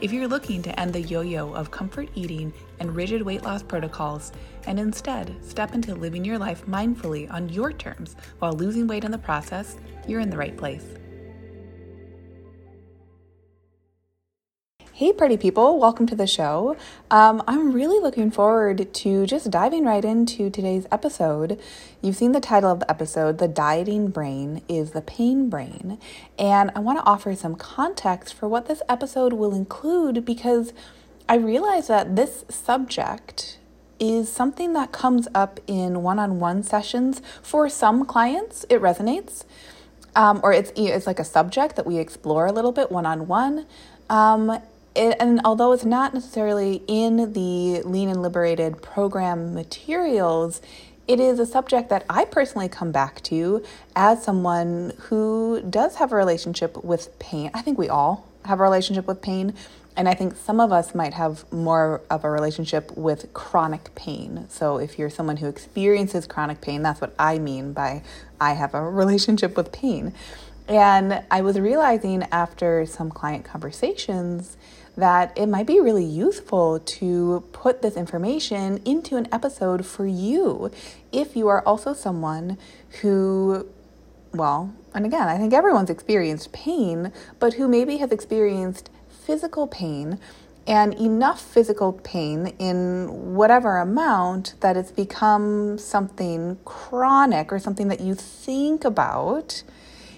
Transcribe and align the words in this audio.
If 0.00 0.14
you're 0.14 0.28
looking 0.28 0.62
to 0.62 0.80
end 0.80 0.94
the 0.94 1.02
yo 1.02 1.20
yo 1.20 1.52
of 1.52 1.70
comfort 1.70 2.08
eating 2.14 2.54
and 2.78 2.96
rigid 2.96 3.20
weight 3.20 3.42
loss 3.42 3.62
protocols, 3.62 4.32
and 4.66 4.80
instead 4.80 5.36
step 5.44 5.74
into 5.74 5.94
living 5.94 6.24
your 6.24 6.38
life 6.38 6.64
mindfully 6.64 7.30
on 7.30 7.50
your 7.50 7.70
terms 7.70 8.16
while 8.38 8.54
losing 8.54 8.86
weight 8.86 9.04
in 9.04 9.10
the 9.10 9.18
process, 9.18 9.76
you're 10.08 10.20
in 10.20 10.30
the 10.30 10.38
right 10.38 10.56
place. 10.56 10.86
Hey, 15.00 15.14
pretty 15.14 15.38
people, 15.38 15.78
welcome 15.78 16.06
to 16.08 16.14
the 16.14 16.26
show. 16.26 16.76
Um, 17.10 17.42
I'm 17.48 17.72
really 17.72 17.98
looking 18.02 18.30
forward 18.30 18.92
to 18.92 19.24
just 19.24 19.50
diving 19.50 19.86
right 19.86 20.04
into 20.04 20.50
today's 20.50 20.86
episode. 20.92 21.58
You've 22.02 22.16
seen 22.16 22.32
the 22.32 22.38
title 22.40 22.70
of 22.70 22.80
the 22.80 22.90
episode, 22.90 23.38
The 23.38 23.48
Dieting 23.48 24.08
Brain 24.08 24.60
is 24.68 24.90
the 24.90 25.00
Pain 25.00 25.48
Brain. 25.48 25.98
And 26.38 26.70
I 26.74 26.80
want 26.80 26.98
to 26.98 27.04
offer 27.06 27.34
some 27.34 27.54
context 27.56 28.34
for 28.34 28.46
what 28.46 28.68
this 28.68 28.82
episode 28.90 29.32
will 29.32 29.54
include 29.54 30.26
because 30.26 30.74
I 31.26 31.36
realize 31.36 31.86
that 31.86 32.14
this 32.14 32.44
subject 32.50 33.56
is 33.98 34.30
something 34.30 34.74
that 34.74 34.92
comes 34.92 35.28
up 35.34 35.60
in 35.66 36.02
one 36.02 36.18
on 36.18 36.40
one 36.40 36.62
sessions. 36.62 37.22
For 37.40 37.70
some 37.70 38.04
clients, 38.04 38.66
it 38.68 38.82
resonates. 38.82 39.44
Um, 40.14 40.40
or 40.42 40.52
it's 40.52 40.72
it's 40.76 41.06
like 41.06 41.20
a 41.20 41.24
subject 41.24 41.76
that 41.76 41.86
we 41.86 41.96
explore 41.96 42.44
a 42.44 42.52
little 42.52 42.72
bit 42.72 42.92
one 42.92 43.06
on 43.06 43.28
one 43.28 43.66
it, 44.94 45.16
and 45.20 45.40
although 45.44 45.72
it's 45.72 45.84
not 45.84 46.14
necessarily 46.14 46.82
in 46.86 47.32
the 47.32 47.82
Lean 47.82 48.08
and 48.08 48.22
Liberated 48.22 48.82
program 48.82 49.54
materials, 49.54 50.60
it 51.06 51.20
is 51.20 51.38
a 51.38 51.46
subject 51.46 51.88
that 51.90 52.04
I 52.08 52.24
personally 52.24 52.68
come 52.68 52.92
back 52.92 53.20
to 53.24 53.64
as 53.96 54.22
someone 54.22 54.92
who 54.98 55.62
does 55.68 55.96
have 55.96 56.12
a 56.12 56.16
relationship 56.16 56.82
with 56.84 57.16
pain. 57.18 57.50
I 57.54 57.62
think 57.62 57.78
we 57.78 57.88
all 57.88 58.26
have 58.44 58.60
a 58.60 58.62
relationship 58.62 59.06
with 59.06 59.20
pain, 59.22 59.54
and 59.96 60.08
I 60.08 60.14
think 60.14 60.36
some 60.36 60.60
of 60.60 60.72
us 60.72 60.94
might 60.94 61.14
have 61.14 61.50
more 61.52 62.00
of 62.10 62.24
a 62.24 62.30
relationship 62.30 62.96
with 62.96 63.32
chronic 63.32 63.94
pain. 63.94 64.46
So, 64.48 64.78
if 64.78 64.98
you're 64.98 65.10
someone 65.10 65.38
who 65.38 65.46
experiences 65.46 66.26
chronic 66.26 66.60
pain, 66.60 66.82
that's 66.82 67.00
what 67.00 67.14
I 67.18 67.38
mean 67.38 67.72
by 67.72 68.02
I 68.40 68.52
have 68.52 68.74
a 68.74 68.88
relationship 68.90 69.56
with 69.56 69.72
pain. 69.72 70.14
And 70.68 71.24
I 71.32 71.40
was 71.40 71.58
realizing 71.58 72.22
after 72.30 72.86
some 72.86 73.10
client 73.10 73.44
conversations 73.44 74.56
that 75.00 75.36
it 75.36 75.46
might 75.46 75.66
be 75.66 75.80
really 75.80 76.04
useful 76.04 76.78
to 76.78 77.44
put 77.52 77.82
this 77.82 77.96
information 77.96 78.80
into 78.84 79.16
an 79.16 79.28
episode 79.32 79.84
for 79.84 80.06
you. 80.06 80.70
If 81.12 81.36
you 81.36 81.48
are 81.48 81.62
also 81.66 81.92
someone 81.92 82.58
who, 83.00 83.66
well, 84.32 84.72
and 84.94 85.04
again, 85.04 85.28
I 85.28 85.38
think 85.38 85.52
everyone's 85.52 85.90
experienced 85.90 86.52
pain, 86.52 87.12
but 87.38 87.54
who 87.54 87.68
maybe 87.68 87.96
has 87.98 88.12
experienced 88.12 88.90
physical 89.08 89.66
pain 89.66 90.18
and 90.66 90.94
enough 90.94 91.40
physical 91.40 91.92
pain 91.92 92.48
in 92.58 93.34
whatever 93.34 93.78
amount 93.78 94.54
that 94.60 94.76
it's 94.76 94.92
become 94.92 95.78
something 95.78 96.58
chronic 96.64 97.52
or 97.52 97.58
something 97.58 97.88
that 97.88 98.00
you 98.00 98.14
think 98.14 98.84
about 98.84 99.62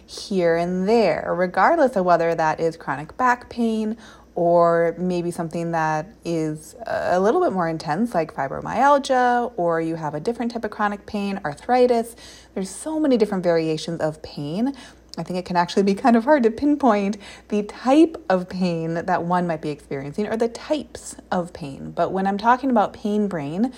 here 0.07 0.57
and 0.57 0.89
there, 0.89 1.33
regardless 1.35 1.97
of 1.97 2.05
whether 2.05 2.35
that 2.35 2.61
is 2.61 2.77
chronic 2.77 3.17
back 3.17 3.49
pain 3.49 3.97
or 4.35 4.95
maybe 4.99 5.31
something 5.31 5.73
that 5.73 6.07
is 6.25 6.75
a 6.87 7.21
little 7.21 7.41
bit 7.41 7.53
more 7.53 7.69
intense, 7.69 8.15
like 8.15 8.35
fibromyalgia, 8.35 9.53
or 9.57 9.81
you 9.81 9.97
have 9.97 10.15
a 10.15 10.21
different 10.21 10.53
type 10.53 10.65
of 10.65 10.71
chronic 10.71 11.05
pain, 11.07 11.39
arthritis. 11.45 12.17
There's 12.55 12.71
so 12.71 12.99
many 12.99 13.17
different 13.17 13.45
variations 13.45 14.01
of 14.01 14.23
pain. 14.23 14.75
I 15.19 15.23
think 15.23 15.39
it 15.39 15.45
can 15.45 15.57
actually 15.57 15.83
be 15.83 15.95
kind 15.95 16.17
of 16.17 16.25
hard 16.25 16.43
to 16.45 16.51
pinpoint 16.51 17.19
the 17.49 17.63
type 17.65 18.17
of 18.31 18.49
pain 18.49 18.95
that 18.95 19.25
one 19.25 19.47
might 19.47 19.61
be 19.61 19.69
experiencing 19.69 20.27
or 20.27 20.39
the 20.39 20.49
types 20.49 21.15
of 21.31 21.53
pain. 21.53 21.91
But 21.91 22.13
when 22.13 22.27
I'm 22.27 22.39
talking 22.39 22.71
about 22.71 22.95
pain 22.95 23.29
brain 23.29 23.75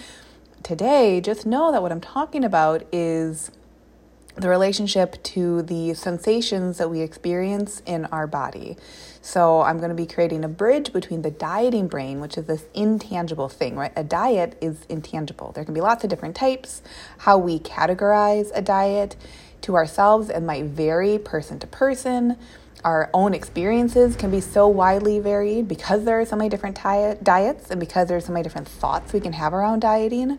today, 0.63 1.21
just 1.21 1.45
know 1.45 1.73
that 1.73 1.83
what 1.83 1.91
I'm 1.91 2.01
talking 2.01 2.45
about 2.45 2.85
is 2.93 3.51
the 4.37 4.49
relationship 4.49 5.21
to 5.23 5.63
the 5.63 5.95
sensations 5.95 6.79
that 6.79 6.89
we 6.89 7.01
experience 7.01 7.83
in 7.87 8.05
our 8.07 8.29
body. 8.29 8.77
So, 9.27 9.63
I'm 9.63 9.79
going 9.79 9.89
to 9.89 9.95
be 9.95 10.05
creating 10.05 10.45
a 10.45 10.49
bridge 10.49 10.93
between 10.93 11.23
the 11.23 11.31
dieting 11.31 11.89
brain, 11.89 12.21
which 12.21 12.37
is 12.37 12.45
this 12.45 12.67
intangible 12.75 13.49
thing, 13.49 13.75
right? 13.75 13.91
A 13.97 14.05
diet 14.05 14.59
is 14.61 14.85
intangible. 14.91 15.51
There 15.53 15.65
can 15.65 15.73
be 15.73 15.81
lots 15.81 16.05
of 16.05 16.11
different 16.11 16.37
types. 16.37 16.83
How 17.17 17.39
we 17.39 17.59
categorize 17.59 18.51
a 18.55 18.61
diet 18.61 19.17
to 19.63 19.77
ourselves 19.77 20.29
it 20.29 20.41
might 20.41 20.67
vary 20.67 21.19
person 21.19 21.59
to 21.61 21.67
person. 21.67 22.37
Our 22.85 23.09
own 23.15 23.33
experiences 23.33 24.15
can 24.15 24.31
be 24.31 24.43
so 24.43 24.69
widely 24.69 25.21
varied 25.21 25.69
because 25.69 26.05
there 26.05 26.21
are 26.21 26.27
so 26.27 26.37
many 26.37 26.51
different 26.51 26.77
diet, 26.83 27.25
diets 27.25 27.71
and 27.71 27.81
because 27.81 28.09
there 28.09 28.19
are 28.19 28.21
so 28.21 28.35
many 28.35 28.43
different 28.43 28.69
thoughts 28.69 29.15
we 29.15 29.21
can 29.21 29.33
have 29.33 29.55
around 29.55 29.81
dieting. 29.81 30.39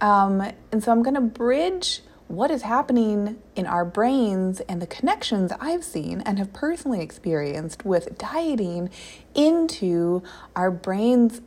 Um, 0.00 0.48
and 0.70 0.80
so, 0.80 0.92
I'm 0.92 1.02
going 1.02 1.16
to 1.16 1.20
bridge 1.20 2.02
what 2.32 2.50
is 2.50 2.62
happening 2.62 3.36
in 3.54 3.66
our 3.66 3.84
brains 3.84 4.60
and 4.60 4.80
the 4.80 4.86
connections 4.86 5.52
I've 5.60 5.84
seen 5.84 6.22
and 6.22 6.38
have 6.38 6.50
personally 6.54 7.02
experienced 7.02 7.84
with 7.84 8.16
dieting 8.16 8.88
into 9.34 10.22
our 10.56 10.70
brain's 10.70 11.42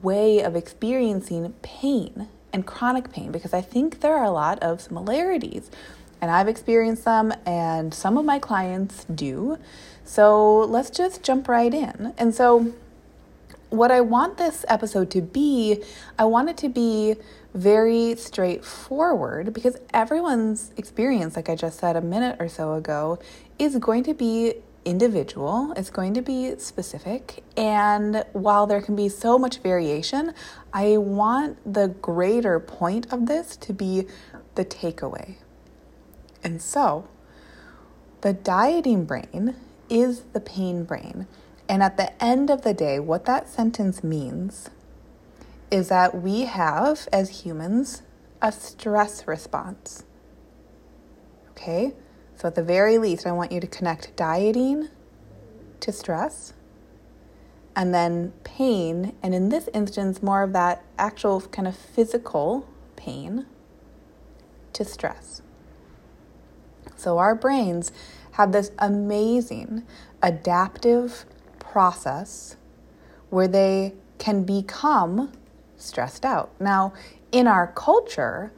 way 0.00 0.40
of 0.40 0.56
experiencing 0.56 1.52
pain 1.60 2.28
and 2.54 2.66
chronic 2.66 3.12
pain 3.12 3.32
because 3.32 3.52
I 3.52 3.60
think 3.60 4.00
there 4.00 4.16
are 4.16 4.24
a 4.24 4.30
lot 4.30 4.58
of 4.62 4.80
similarities. 4.80 5.70
And 6.22 6.30
I've 6.30 6.48
experienced 6.48 7.04
them, 7.04 7.34
and 7.44 7.92
some 7.92 8.16
of 8.16 8.24
my 8.24 8.38
clients 8.38 9.04
do. 9.12 9.58
So 10.04 10.60
let's 10.60 10.88
just 10.88 11.22
jump 11.22 11.48
right 11.48 11.74
in. 11.74 12.14
And 12.16 12.32
so, 12.32 12.72
what 13.70 13.90
I 13.90 14.02
want 14.02 14.38
this 14.38 14.64
episode 14.68 15.10
to 15.10 15.20
be, 15.20 15.82
I 16.18 16.24
want 16.26 16.48
it 16.48 16.56
to 16.58 16.68
be 16.68 17.16
very 17.54 18.14
straightforward 18.16 19.52
because 19.52 19.76
everyone's 19.92 20.72
experience, 20.76 21.36
like 21.36 21.48
I 21.48 21.54
just 21.54 21.78
said 21.78 21.96
a 21.96 22.00
minute 22.00 22.36
or 22.40 22.48
so 22.48 22.74
ago, 22.74 23.18
is 23.58 23.76
going 23.76 24.04
to 24.04 24.14
be 24.14 24.54
individual, 24.84 25.72
it's 25.76 25.90
going 25.90 26.14
to 26.14 26.22
be 26.22 26.56
specific. 26.58 27.44
And 27.56 28.24
while 28.32 28.66
there 28.66 28.80
can 28.80 28.96
be 28.96 29.08
so 29.08 29.38
much 29.38 29.58
variation, 29.58 30.34
I 30.72 30.96
want 30.96 31.58
the 31.70 31.88
greater 31.88 32.58
point 32.58 33.12
of 33.12 33.26
this 33.26 33.56
to 33.58 33.72
be 33.72 34.06
the 34.54 34.64
takeaway. 34.64 35.36
And 36.42 36.60
so, 36.60 37.08
the 38.22 38.32
dieting 38.32 39.04
brain 39.04 39.54
is 39.88 40.22
the 40.32 40.40
pain 40.40 40.84
brain. 40.84 41.26
And 41.68 41.82
at 41.82 41.96
the 41.96 42.22
end 42.22 42.50
of 42.50 42.62
the 42.62 42.74
day, 42.74 42.98
what 42.98 43.24
that 43.26 43.48
sentence 43.48 44.02
means 44.02 44.68
is 45.72 45.88
that 45.88 46.14
we 46.14 46.42
have, 46.42 47.08
as 47.12 47.44
humans, 47.44 48.02
a 48.42 48.52
stress 48.52 49.26
response. 49.26 50.04
Okay? 51.52 51.94
So, 52.36 52.48
at 52.48 52.54
the 52.54 52.62
very 52.62 52.98
least, 52.98 53.26
I 53.26 53.32
want 53.32 53.52
you 53.52 53.60
to 53.60 53.66
connect 53.66 54.14
dieting 54.14 54.88
to 55.80 55.90
stress 55.90 56.52
and 57.74 57.94
then 57.94 58.34
pain, 58.44 59.14
and 59.22 59.34
in 59.34 59.48
this 59.48 59.68
instance, 59.72 60.22
more 60.22 60.42
of 60.42 60.52
that 60.52 60.84
actual 60.98 61.40
kind 61.40 61.66
of 61.66 61.74
physical 61.74 62.68
pain 62.96 63.46
to 64.74 64.84
stress. 64.84 65.40
So, 66.96 67.16
our 67.16 67.34
brains 67.34 67.92
have 68.32 68.52
this 68.52 68.72
amazing 68.78 69.84
adaptive 70.22 71.24
process 71.58 72.56
where 73.30 73.48
they 73.48 73.94
can 74.18 74.44
become 74.44 75.32
stressed 75.82 76.24
out. 76.24 76.52
Now, 76.60 76.92
in 77.30 77.46
our 77.46 77.66
culture, 77.68 78.52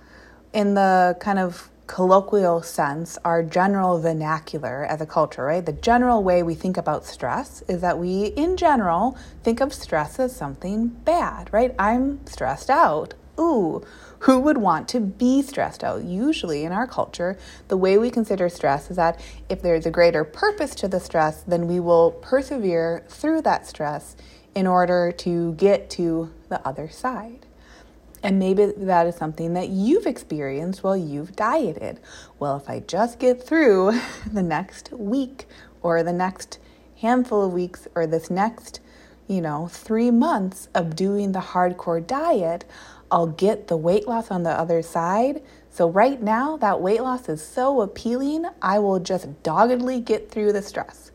in 0.52 0.74
the 0.74 1.16
kind 1.20 1.38
of 1.38 1.70
colloquial 1.86 2.62
sense, 2.62 3.18
our 3.24 3.42
general 3.42 4.00
vernacular 4.00 4.84
as 4.84 5.00
a 5.00 5.06
culture, 5.06 5.44
right? 5.44 5.64
The 5.64 5.72
general 5.72 6.22
way 6.22 6.42
we 6.42 6.54
think 6.54 6.76
about 6.76 7.04
stress 7.04 7.62
is 7.68 7.80
that 7.82 7.98
we, 7.98 8.26
in 8.28 8.56
general, 8.56 9.18
think 9.42 9.60
of 9.60 9.74
stress 9.74 10.18
as 10.18 10.34
something 10.34 10.88
bad, 10.88 11.52
right? 11.52 11.74
I'm 11.78 12.26
stressed 12.26 12.70
out. 12.70 13.14
Ooh, 13.38 13.84
who 14.20 14.38
would 14.38 14.58
want 14.58 14.88
to 14.88 15.00
be 15.00 15.42
stressed 15.42 15.84
out? 15.84 16.04
Usually 16.04 16.64
in 16.64 16.72
our 16.72 16.86
culture, 16.86 17.36
the 17.68 17.76
way 17.76 17.98
we 17.98 18.10
consider 18.10 18.48
stress 18.48 18.90
is 18.90 18.96
that 18.96 19.20
if 19.48 19.60
there's 19.60 19.86
a 19.86 19.90
greater 19.90 20.24
purpose 20.24 20.74
to 20.76 20.88
the 20.88 21.00
stress, 21.00 21.42
then 21.42 21.66
we 21.66 21.80
will 21.80 22.12
persevere 22.12 23.04
through 23.08 23.42
that 23.42 23.66
stress 23.66 24.16
in 24.54 24.66
order 24.66 25.10
to 25.10 25.52
get 25.54 25.90
to 25.90 26.32
the 26.54 26.66
other 26.66 26.88
side. 26.88 27.46
And 28.22 28.38
maybe 28.38 28.64
that 28.64 29.06
is 29.06 29.16
something 29.16 29.54
that 29.54 29.68
you've 29.68 30.06
experienced 30.06 30.82
while 30.84 30.96
you've 30.96 31.36
dieted. 31.36 32.00
Well, 32.38 32.56
if 32.56 32.70
I 32.70 32.80
just 32.80 33.18
get 33.18 33.42
through 33.42 34.00
the 34.32 34.42
next 34.42 34.92
week 34.92 35.46
or 35.82 36.02
the 36.02 36.12
next 36.12 36.58
handful 37.00 37.44
of 37.44 37.52
weeks 37.52 37.88
or 37.94 38.06
this 38.06 38.30
next, 38.30 38.80
you 39.26 39.40
know, 39.40 39.66
three 39.66 40.10
months 40.10 40.68
of 40.74 40.94
doing 40.94 41.32
the 41.32 41.40
hardcore 41.40 42.06
diet, 42.06 42.64
I'll 43.10 43.26
get 43.26 43.66
the 43.66 43.76
weight 43.76 44.06
loss 44.06 44.30
on 44.30 44.44
the 44.44 44.50
other 44.50 44.80
side. 44.80 45.42
So, 45.70 45.90
right 45.90 46.22
now, 46.22 46.56
that 46.58 46.80
weight 46.80 47.02
loss 47.02 47.28
is 47.28 47.44
so 47.44 47.80
appealing, 47.80 48.46
I 48.62 48.78
will 48.78 49.00
just 49.00 49.42
doggedly 49.42 50.00
get 50.00 50.30
through 50.30 50.52
the 50.52 50.62
stress. 50.62 51.10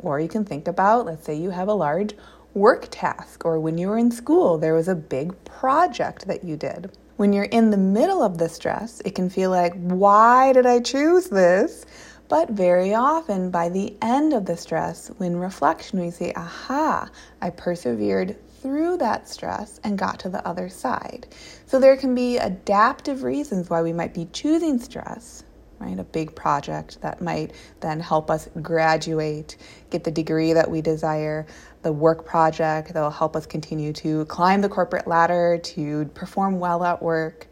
Or 0.00 0.20
you 0.20 0.28
can 0.28 0.44
think 0.44 0.68
about, 0.68 1.06
let's 1.06 1.24
say 1.24 1.34
you 1.34 1.50
have 1.50 1.68
a 1.68 1.74
large 1.74 2.14
work 2.54 2.86
task, 2.90 3.44
or 3.44 3.58
when 3.58 3.76
you 3.76 3.88
were 3.88 3.98
in 3.98 4.10
school, 4.10 4.58
there 4.58 4.74
was 4.74 4.88
a 4.88 4.94
big 4.94 5.44
project 5.44 6.26
that 6.26 6.44
you 6.44 6.56
did. 6.56 6.90
When 7.16 7.32
you're 7.32 7.44
in 7.44 7.70
the 7.70 7.76
middle 7.76 8.22
of 8.22 8.38
the 8.38 8.48
stress, 8.48 9.00
it 9.04 9.14
can 9.14 9.28
feel 9.28 9.50
like, 9.50 9.74
why 9.74 10.52
did 10.52 10.66
I 10.66 10.80
choose 10.80 11.28
this? 11.28 11.84
But 12.28 12.50
very 12.50 12.94
often, 12.94 13.50
by 13.50 13.68
the 13.68 13.96
end 14.00 14.32
of 14.32 14.46
the 14.46 14.56
stress, 14.56 15.08
when 15.18 15.36
reflection, 15.36 16.00
we 16.00 16.10
say, 16.10 16.32
aha, 16.34 17.10
I 17.40 17.50
persevered 17.50 18.36
through 18.62 18.96
that 18.96 19.28
stress 19.28 19.78
and 19.84 19.98
got 19.98 20.18
to 20.20 20.30
the 20.30 20.46
other 20.48 20.68
side. 20.70 21.26
So 21.66 21.78
there 21.78 21.96
can 21.96 22.14
be 22.14 22.38
adaptive 22.38 23.22
reasons 23.22 23.68
why 23.68 23.82
we 23.82 23.92
might 23.92 24.14
be 24.14 24.26
choosing 24.32 24.78
stress, 24.78 25.44
right? 25.78 25.98
A 25.98 26.04
big 26.04 26.34
project 26.34 27.00
that 27.02 27.20
might 27.20 27.52
then 27.80 28.00
help 28.00 28.30
us 28.30 28.48
graduate, 28.62 29.58
get 29.90 30.02
the 30.02 30.10
degree 30.10 30.54
that 30.54 30.70
we 30.70 30.80
desire, 30.80 31.46
the 31.84 31.92
work 31.92 32.26
project 32.26 32.92
that 32.92 33.00
will 33.00 33.10
help 33.10 33.36
us 33.36 33.46
continue 33.46 33.92
to 33.92 34.24
climb 34.24 34.60
the 34.60 34.68
corporate 34.68 35.06
ladder, 35.06 35.58
to 35.62 36.06
perform 36.06 36.58
well 36.58 36.82
at 36.82 37.00
work. 37.00 37.46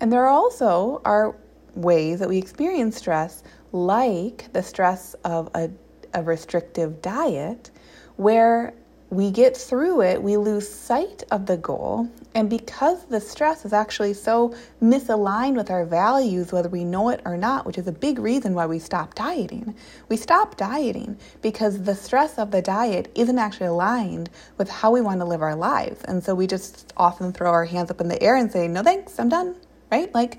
And 0.00 0.12
there 0.12 0.24
are 0.24 0.28
also 0.28 1.00
are 1.04 1.36
ways 1.74 2.18
that 2.18 2.28
we 2.28 2.38
experience 2.38 2.96
stress, 2.96 3.44
like 3.70 4.52
the 4.52 4.62
stress 4.62 5.14
of 5.24 5.50
a, 5.54 5.70
a 6.14 6.22
restrictive 6.22 7.00
diet, 7.02 7.70
where 8.16 8.74
we 9.14 9.30
get 9.30 9.56
through 9.56 10.02
it, 10.02 10.22
we 10.22 10.36
lose 10.36 10.68
sight 10.68 11.22
of 11.30 11.46
the 11.46 11.56
goal. 11.56 12.08
And 12.34 12.50
because 12.50 13.04
the 13.04 13.20
stress 13.20 13.64
is 13.64 13.72
actually 13.72 14.14
so 14.14 14.54
misaligned 14.82 15.54
with 15.54 15.70
our 15.70 15.84
values, 15.84 16.52
whether 16.52 16.68
we 16.68 16.84
know 16.84 17.10
it 17.10 17.20
or 17.24 17.36
not, 17.36 17.64
which 17.64 17.78
is 17.78 17.86
a 17.86 17.92
big 17.92 18.18
reason 18.18 18.54
why 18.54 18.66
we 18.66 18.80
stop 18.80 19.14
dieting, 19.14 19.76
we 20.08 20.16
stop 20.16 20.56
dieting 20.56 21.16
because 21.42 21.84
the 21.84 21.94
stress 21.94 22.38
of 22.38 22.50
the 22.50 22.60
diet 22.60 23.10
isn't 23.14 23.38
actually 23.38 23.68
aligned 23.68 24.30
with 24.58 24.68
how 24.68 24.90
we 24.90 25.00
want 25.00 25.20
to 25.20 25.24
live 25.24 25.42
our 25.42 25.54
lives. 25.54 26.02
And 26.04 26.24
so 26.24 26.34
we 26.34 26.48
just 26.48 26.92
often 26.96 27.32
throw 27.32 27.52
our 27.52 27.64
hands 27.64 27.92
up 27.92 28.00
in 28.00 28.08
the 28.08 28.20
air 28.20 28.34
and 28.34 28.50
say, 28.50 28.66
no 28.66 28.82
thanks, 28.82 29.20
I'm 29.20 29.28
done, 29.28 29.54
right? 29.92 30.12
Like, 30.12 30.38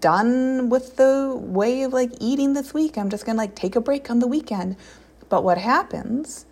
done 0.00 0.70
with 0.70 0.96
the 0.96 1.36
way 1.38 1.82
of 1.82 1.92
like 1.92 2.12
eating 2.18 2.54
this 2.54 2.72
week. 2.72 2.96
I'm 2.96 3.10
just 3.10 3.26
gonna 3.26 3.38
like 3.38 3.54
take 3.54 3.76
a 3.76 3.80
break 3.80 4.10
on 4.10 4.20
the 4.20 4.26
weekend. 4.26 4.76
But 5.28 5.44
what 5.44 5.58
happens 5.58 6.45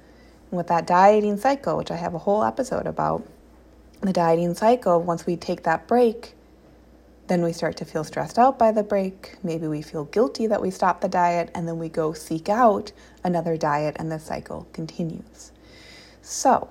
with 0.57 0.69
that 0.69 0.87
dieting 0.87 1.37
cycle, 1.37 1.77
which 1.77 1.91
I 1.91 1.97
have 1.97 2.15
a 2.15 2.19
whole 2.19 2.45
episode 2.45 2.87
about, 2.87 3.27
the 4.01 4.13
dieting 4.13 4.55
cycle, 4.55 5.01
once 5.01 5.27
we 5.27 5.37
take 5.37 5.63
that 5.63 5.87
break, 5.87 6.35
then 7.27 7.43
we 7.43 7.53
start 7.53 7.77
to 7.79 7.85
feel 7.85 8.05
stressed 8.05 8.39
out 8.39 8.59
by 8.59 8.71
the 8.71 8.83
break. 8.83 9.37
Maybe 9.43 9.67
we 9.67 9.81
feel 9.81 10.05
guilty 10.05 10.47
that 10.47 10.61
we 10.61 10.71
stopped 10.71 11.01
the 11.01 11.09
diet, 11.09 11.51
and 11.55 11.67
then 11.67 11.79
we 11.79 11.89
go 11.89 12.13
seek 12.13 12.49
out 12.49 12.93
another 13.23 13.57
diet, 13.57 13.97
and 13.99 14.13
the 14.13 14.19
cycle 14.19 14.67
continues. 14.73 15.53
So, 16.21 16.69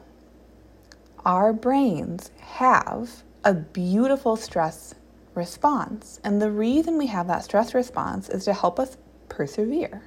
our 1.26 1.54
brains 1.54 2.32
have 2.40 3.24
a 3.44 3.54
beautiful 3.54 4.36
stress 4.36 4.94
response. 5.34 6.20
And 6.24 6.42
the 6.42 6.52
reason 6.52 6.98
we 6.98 7.08
have 7.08 7.28
that 7.28 7.44
stress 7.44 7.74
response 7.74 8.30
is 8.30 8.46
to 8.46 8.54
help 8.54 8.80
us 8.80 8.98
persevere. 9.30 10.04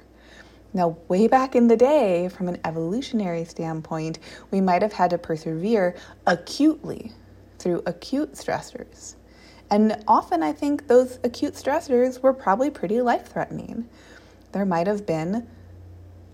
Now, 0.73 0.97
way 1.07 1.27
back 1.27 1.55
in 1.55 1.67
the 1.67 1.77
day, 1.77 2.29
from 2.29 2.47
an 2.47 2.59
evolutionary 2.65 3.45
standpoint, 3.45 4.19
we 4.51 4.61
might 4.61 4.81
have 4.81 4.93
had 4.93 5.09
to 5.11 5.17
persevere 5.17 5.95
acutely 6.25 7.11
through 7.57 7.83
acute 7.85 8.33
stressors. 8.33 9.15
And 9.69 10.03
often 10.07 10.43
I 10.43 10.53
think 10.53 10.87
those 10.87 11.19
acute 11.23 11.53
stressors 11.53 12.21
were 12.21 12.33
probably 12.33 12.69
pretty 12.69 13.01
life 13.01 13.27
threatening. 13.27 13.87
There 14.51 14.65
might 14.65 14.87
have 14.87 15.05
been, 15.05 15.47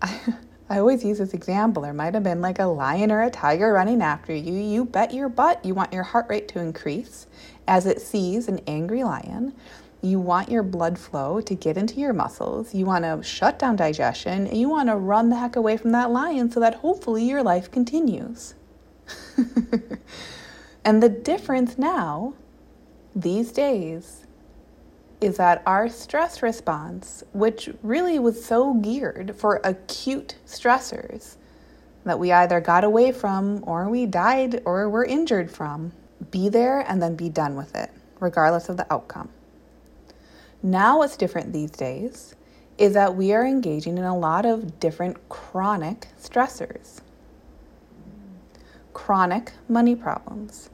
I, 0.02 0.20
I 0.70 0.78
always 0.78 1.04
use 1.04 1.18
this 1.18 1.34
example, 1.34 1.82
there 1.82 1.92
might 1.92 2.14
have 2.14 2.22
been 2.22 2.40
like 2.40 2.58
a 2.58 2.64
lion 2.64 3.10
or 3.10 3.22
a 3.22 3.30
tiger 3.30 3.72
running 3.72 4.02
after 4.02 4.34
you. 4.34 4.54
You 4.54 4.84
bet 4.84 5.12
your 5.12 5.28
butt 5.28 5.64
you 5.64 5.74
want 5.74 5.92
your 5.92 6.04
heart 6.04 6.26
rate 6.28 6.48
to 6.48 6.60
increase 6.60 7.26
as 7.66 7.86
it 7.86 8.00
sees 8.00 8.48
an 8.48 8.60
angry 8.66 9.04
lion. 9.04 9.54
You 10.04 10.20
want 10.20 10.50
your 10.50 10.62
blood 10.62 10.98
flow 10.98 11.40
to 11.40 11.54
get 11.54 11.78
into 11.78 11.94
your 11.94 12.12
muscles. 12.12 12.74
You 12.74 12.84
want 12.84 13.04
to 13.04 13.22
shut 13.22 13.58
down 13.58 13.76
digestion. 13.76 14.46
And 14.46 14.54
you 14.54 14.68
want 14.68 14.90
to 14.90 14.96
run 14.96 15.30
the 15.30 15.36
heck 15.36 15.56
away 15.56 15.78
from 15.78 15.92
that 15.92 16.10
lion 16.10 16.50
so 16.50 16.60
that 16.60 16.74
hopefully 16.74 17.24
your 17.24 17.42
life 17.42 17.70
continues. 17.70 18.54
and 20.84 21.02
the 21.02 21.08
difference 21.08 21.78
now, 21.78 22.34
these 23.16 23.50
days, 23.50 24.26
is 25.22 25.38
that 25.38 25.62
our 25.64 25.88
stress 25.88 26.42
response, 26.42 27.24
which 27.32 27.70
really 27.82 28.18
was 28.18 28.44
so 28.44 28.74
geared 28.74 29.34
for 29.34 29.58
acute 29.64 30.36
stressors 30.46 31.36
that 32.04 32.18
we 32.18 32.30
either 32.30 32.60
got 32.60 32.84
away 32.84 33.10
from 33.10 33.64
or 33.66 33.88
we 33.88 34.04
died 34.04 34.60
or 34.66 34.86
were 34.90 35.06
injured 35.06 35.50
from, 35.50 35.92
be 36.30 36.50
there 36.50 36.80
and 36.80 37.00
then 37.00 37.16
be 37.16 37.30
done 37.30 37.56
with 37.56 37.74
it, 37.74 37.90
regardless 38.20 38.68
of 38.68 38.76
the 38.76 38.92
outcome. 38.92 39.30
Now, 40.64 40.96
what's 40.96 41.18
different 41.18 41.52
these 41.52 41.72
days 41.72 42.34
is 42.78 42.94
that 42.94 43.14
we 43.14 43.34
are 43.34 43.44
engaging 43.44 43.98
in 43.98 44.04
a 44.04 44.16
lot 44.16 44.46
of 44.46 44.80
different 44.80 45.28
chronic 45.28 46.08
stressors. 46.18 47.02
Chronic 48.94 49.52
money 49.68 49.94
problems, 49.94 50.70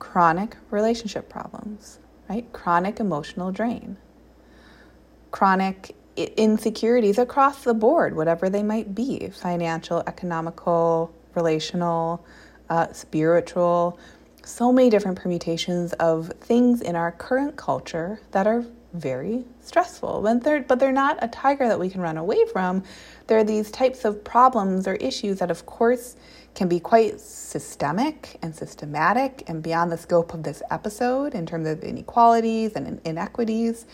chronic 0.00 0.56
relationship 0.72 1.28
problems, 1.28 2.00
right? 2.28 2.52
Chronic 2.52 2.98
emotional 2.98 3.52
drain, 3.52 3.96
chronic 5.30 5.94
insecurities 6.16 7.16
across 7.16 7.62
the 7.62 7.74
board, 7.74 8.16
whatever 8.16 8.50
they 8.50 8.64
might 8.64 8.92
be. 8.92 9.28
Financial, 9.28 10.02
economical, 10.08 11.14
relational, 11.36 12.26
uh, 12.70 12.92
spiritual, 12.92 14.00
so 14.44 14.72
many 14.72 14.90
different 14.90 15.16
permutations 15.16 15.92
of 15.92 16.32
things 16.40 16.80
in 16.80 16.96
our 16.96 17.12
current 17.12 17.56
culture 17.56 18.18
that 18.32 18.48
are 18.48 18.64
very 18.92 19.44
stressful. 19.60 20.22
But 20.22 20.42
they're, 20.42 20.62
but 20.62 20.78
they're 20.78 20.92
not 20.92 21.18
a 21.22 21.28
tiger 21.28 21.68
that 21.68 21.78
we 21.78 21.90
can 21.90 22.00
run 22.00 22.16
away 22.16 22.46
from. 22.46 22.82
There 23.26 23.38
are 23.38 23.44
these 23.44 23.70
types 23.70 24.04
of 24.04 24.24
problems 24.24 24.88
or 24.88 24.94
issues 24.94 25.38
that, 25.38 25.50
of 25.50 25.66
course, 25.66 26.16
can 26.54 26.68
be 26.68 26.80
quite 26.80 27.20
systemic 27.20 28.36
and 28.42 28.54
systematic 28.54 29.44
and 29.46 29.62
beyond 29.62 29.92
the 29.92 29.98
scope 29.98 30.34
of 30.34 30.42
this 30.42 30.62
episode 30.70 31.34
in 31.34 31.46
terms 31.46 31.68
of 31.68 31.82
inequalities 31.84 32.72
and 32.72 33.00
inequities. 33.04 33.86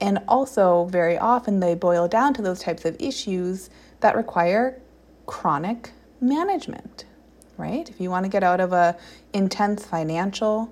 And 0.00 0.20
also, 0.28 0.84
very 0.84 1.18
often, 1.18 1.60
they 1.60 1.74
boil 1.74 2.06
down 2.06 2.34
to 2.34 2.42
those 2.42 2.60
types 2.60 2.84
of 2.84 2.96
issues 3.00 3.70
that 4.00 4.14
require 4.14 4.80
chronic 5.24 5.90
management, 6.20 7.06
right? 7.56 7.88
If 7.88 8.00
you 8.00 8.10
want 8.10 8.24
to 8.24 8.28
get 8.28 8.44
out 8.44 8.60
of 8.60 8.72
a 8.72 8.96
intense 9.32 9.86
financial 9.86 10.70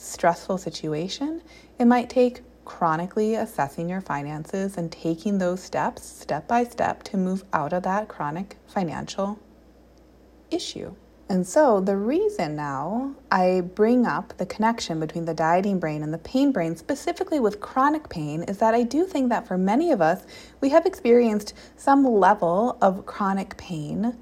stressful 0.00 0.58
situation, 0.58 1.42
it 1.78 1.84
might 1.84 2.08
take 2.08 2.42
chronically 2.64 3.34
assessing 3.34 3.88
your 3.88 4.00
finances 4.00 4.76
and 4.76 4.90
taking 4.90 5.38
those 5.38 5.62
steps 5.62 6.04
step 6.04 6.46
by 6.46 6.64
step 6.64 7.02
to 7.02 7.16
move 7.16 7.44
out 7.52 7.72
of 7.72 7.82
that 7.82 8.08
chronic 8.08 8.56
financial 8.66 9.38
issue. 10.50 10.94
And 11.28 11.46
so, 11.46 11.80
the 11.80 11.96
reason 11.96 12.56
now 12.56 13.14
I 13.30 13.60
bring 13.60 14.04
up 14.04 14.36
the 14.36 14.46
connection 14.46 14.98
between 14.98 15.26
the 15.26 15.34
dieting 15.34 15.78
brain 15.78 16.02
and 16.02 16.12
the 16.12 16.18
pain 16.18 16.50
brain, 16.50 16.74
specifically 16.74 17.38
with 17.38 17.60
chronic 17.60 18.08
pain, 18.08 18.42
is 18.44 18.58
that 18.58 18.74
I 18.74 18.82
do 18.82 19.04
think 19.04 19.28
that 19.28 19.46
for 19.46 19.56
many 19.56 19.92
of 19.92 20.00
us, 20.00 20.24
we 20.60 20.70
have 20.70 20.86
experienced 20.86 21.54
some 21.76 22.04
level 22.04 22.76
of 22.82 23.06
chronic 23.06 23.56
pain 23.56 24.16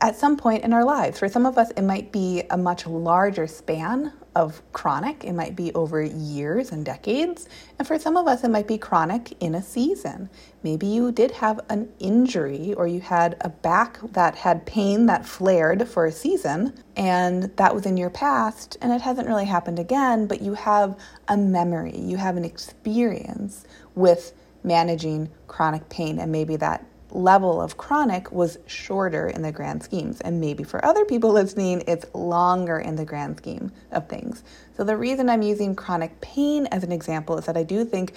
at 0.00 0.14
some 0.14 0.36
point 0.36 0.62
in 0.62 0.72
our 0.72 0.84
lives. 0.84 1.18
For 1.18 1.28
some 1.28 1.44
of 1.44 1.58
us, 1.58 1.72
it 1.72 1.82
might 1.82 2.12
be 2.12 2.44
a 2.50 2.56
much 2.56 2.86
larger 2.86 3.48
span 3.48 4.12
of 4.36 4.60
chronic. 4.74 5.24
It 5.24 5.32
might 5.32 5.56
be 5.56 5.72
over 5.72 6.02
years 6.02 6.70
and 6.70 6.84
decades. 6.84 7.48
And 7.78 7.88
for 7.88 7.98
some 7.98 8.18
of 8.18 8.28
us, 8.28 8.44
it 8.44 8.50
might 8.50 8.68
be 8.68 8.76
chronic 8.76 9.34
in 9.40 9.54
a 9.54 9.62
season. 9.62 10.28
Maybe 10.62 10.86
you 10.86 11.10
did 11.10 11.30
have 11.30 11.58
an 11.70 11.88
injury 11.98 12.74
or 12.74 12.86
you 12.86 13.00
had 13.00 13.38
a 13.40 13.48
back 13.48 13.98
that 14.12 14.36
had 14.36 14.66
pain 14.66 15.06
that 15.06 15.24
flared 15.24 15.88
for 15.88 16.04
a 16.04 16.12
season 16.12 16.74
and 16.96 17.44
that 17.56 17.74
was 17.74 17.86
in 17.86 17.96
your 17.96 18.10
past 18.10 18.76
and 18.82 18.92
it 18.92 19.00
hasn't 19.00 19.26
really 19.26 19.46
happened 19.46 19.78
again, 19.78 20.26
but 20.26 20.42
you 20.42 20.52
have 20.52 20.98
a 21.28 21.36
memory, 21.36 21.98
you 21.98 22.18
have 22.18 22.36
an 22.36 22.44
experience 22.44 23.64
with 23.94 24.34
managing 24.62 25.30
chronic 25.46 25.88
pain 25.88 26.18
and 26.18 26.30
maybe 26.30 26.56
that 26.56 26.84
level 27.16 27.62
of 27.62 27.78
chronic 27.78 28.30
was 28.30 28.58
shorter 28.66 29.26
in 29.26 29.40
the 29.40 29.50
grand 29.50 29.82
schemes. 29.82 30.20
And 30.20 30.40
maybe 30.40 30.62
for 30.62 30.84
other 30.84 31.04
people 31.04 31.32
listening, 31.32 31.82
it's 31.86 32.04
longer 32.14 32.78
in 32.78 32.96
the 32.96 33.04
grand 33.04 33.38
scheme 33.38 33.72
of 33.90 34.08
things. 34.08 34.44
So 34.76 34.84
the 34.84 34.96
reason 34.96 35.30
I'm 35.30 35.42
using 35.42 35.74
chronic 35.74 36.20
pain 36.20 36.66
as 36.66 36.84
an 36.84 36.92
example 36.92 37.38
is 37.38 37.46
that 37.46 37.56
I 37.56 37.62
do 37.62 37.84
think 37.84 38.12